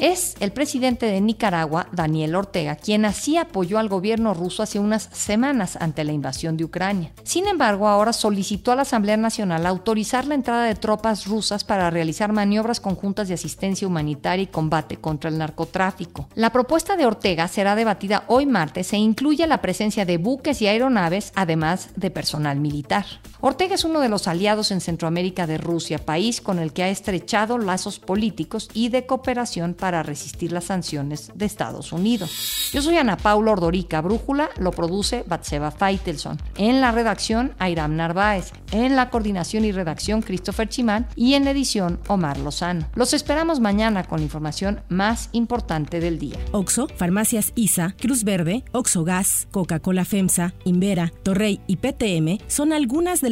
Es 0.00 0.34
el 0.40 0.52
presidente 0.52 1.06
de 1.06 1.20
Nicaragua, 1.20 1.88
Daniel 1.92 2.34
Ortega, 2.34 2.76
quien 2.76 3.04
así 3.04 3.36
apoyó 3.36 3.78
al 3.78 3.88
gobierno 3.88 4.34
ruso 4.34 4.62
hace 4.62 4.78
unas 4.78 5.08
semanas 5.12 5.76
ante 5.76 6.04
la 6.04 6.12
invasión 6.12 6.56
de 6.56 6.64
Ucrania. 6.64 7.12
Sin 7.24 7.46
embargo, 7.46 7.88
ahora 7.88 8.12
solicitó 8.12 8.72
a 8.72 8.76
la 8.76 8.82
Asamblea 8.82 9.16
Nacional 9.16 9.66
autorizar 9.66 10.26
la 10.26 10.34
entrada 10.34 10.64
de 10.64 10.74
tropas 10.74 11.26
rusas 11.26 11.64
para 11.64 11.90
realizar 11.90 12.32
maniobras 12.32 12.80
conjuntas 12.80 13.28
de 13.28 13.34
asistencia 13.34 13.86
humanitaria 13.86 14.44
y 14.44 14.46
combate 14.46 14.96
contra 14.96 15.30
el 15.30 15.38
narcotráfico. 15.38 16.28
La 16.34 16.50
propuesta 16.50 16.96
de 16.96 17.06
Ortega 17.06 17.48
será 17.48 17.74
debatida 17.74 18.24
hoy 18.28 18.46
martes 18.46 18.92
e 18.92 18.96
incluye 18.96 19.46
la 19.46 19.60
presencia 19.60 20.04
de 20.04 20.18
buques 20.18 20.62
y 20.62 20.66
aeronaves, 20.66 21.32
además 21.34 21.90
de 21.96 22.10
personal 22.10 22.60
militar 22.60 23.01
escuchar. 23.02 23.31
Ortega 23.44 23.74
es 23.74 23.84
uno 23.84 23.98
de 23.98 24.08
los 24.08 24.28
aliados 24.28 24.70
en 24.70 24.80
Centroamérica 24.80 25.48
de 25.48 25.58
Rusia, 25.58 25.98
país 25.98 26.40
con 26.40 26.60
el 26.60 26.72
que 26.72 26.84
ha 26.84 26.88
estrechado 26.90 27.58
lazos 27.58 27.98
políticos 27.98 28.68
y 28.72 28.88
de 28.88 29.04
cooperación 29.04 29.74
para 29.74 30.04
resistir 30.04 30.52
las 30.52 30.66
sanciones 30.66 31.32
de 31.34 31.44
Estados 31.44 31.92
Unidos. 31.92 32.70
Yo 32.72 32.80
soy 32.82 32.98
Ana 32.98 33.16
Paula 33.16 33.50
Ordorica, 33.50 34.00
Brújula 34.00 34.48
lo 34.58 34.70
produce 34.70 35.24
Batseba 35.26 35.72
Feitelson. 35.72 36.38
En 36.56 36.80
la 36.80 36.92
redacción, 36.92 37.52
Airam 37.58 37.96
Narváez. 37.96 38.52
En 38.70 38.94
la 38.94 39.10
coordinación 39.10 39.64
y 39.64 39.72
redacción, 39.72 40.22
Christopher 40.22 40.68
Chimán. 40.68 41.08
Y 41.16 41.34
en 41.34 41.44
la 41.44 41.50
edición, 41.50 41.98
Omar 42.06 42.38
Lozano. 42.38 42.86
Los 42.94 43.12
esperamos 43.12 43.58
mañana 43.58 44.04
con 44.04 44.20
la 44.20 44.24
información 44.24 44.82
más 44.88 45.30
importante 45.32 45.98
del 45.98 46.20
día. 46.20 46.38
Oxo, 46.52 46.86
Farmacias 46.96 47.50
ISA, 47.56 47.96
Cruz 48.00 48.22
Verde, 48.22 48.64
Oxo 48.70 49.02
Gas, 49.02 49.48
Coca-Cola 49.50 50.04
FEMSA, 50.04 50.54
Invera, 50.62 51.12
Torrey 51.24 51.60
y 51.66 51.78
PTM 51.78 52.38
son 52.46 52.72
algunas 52.72 53.20
de 53.20 53.31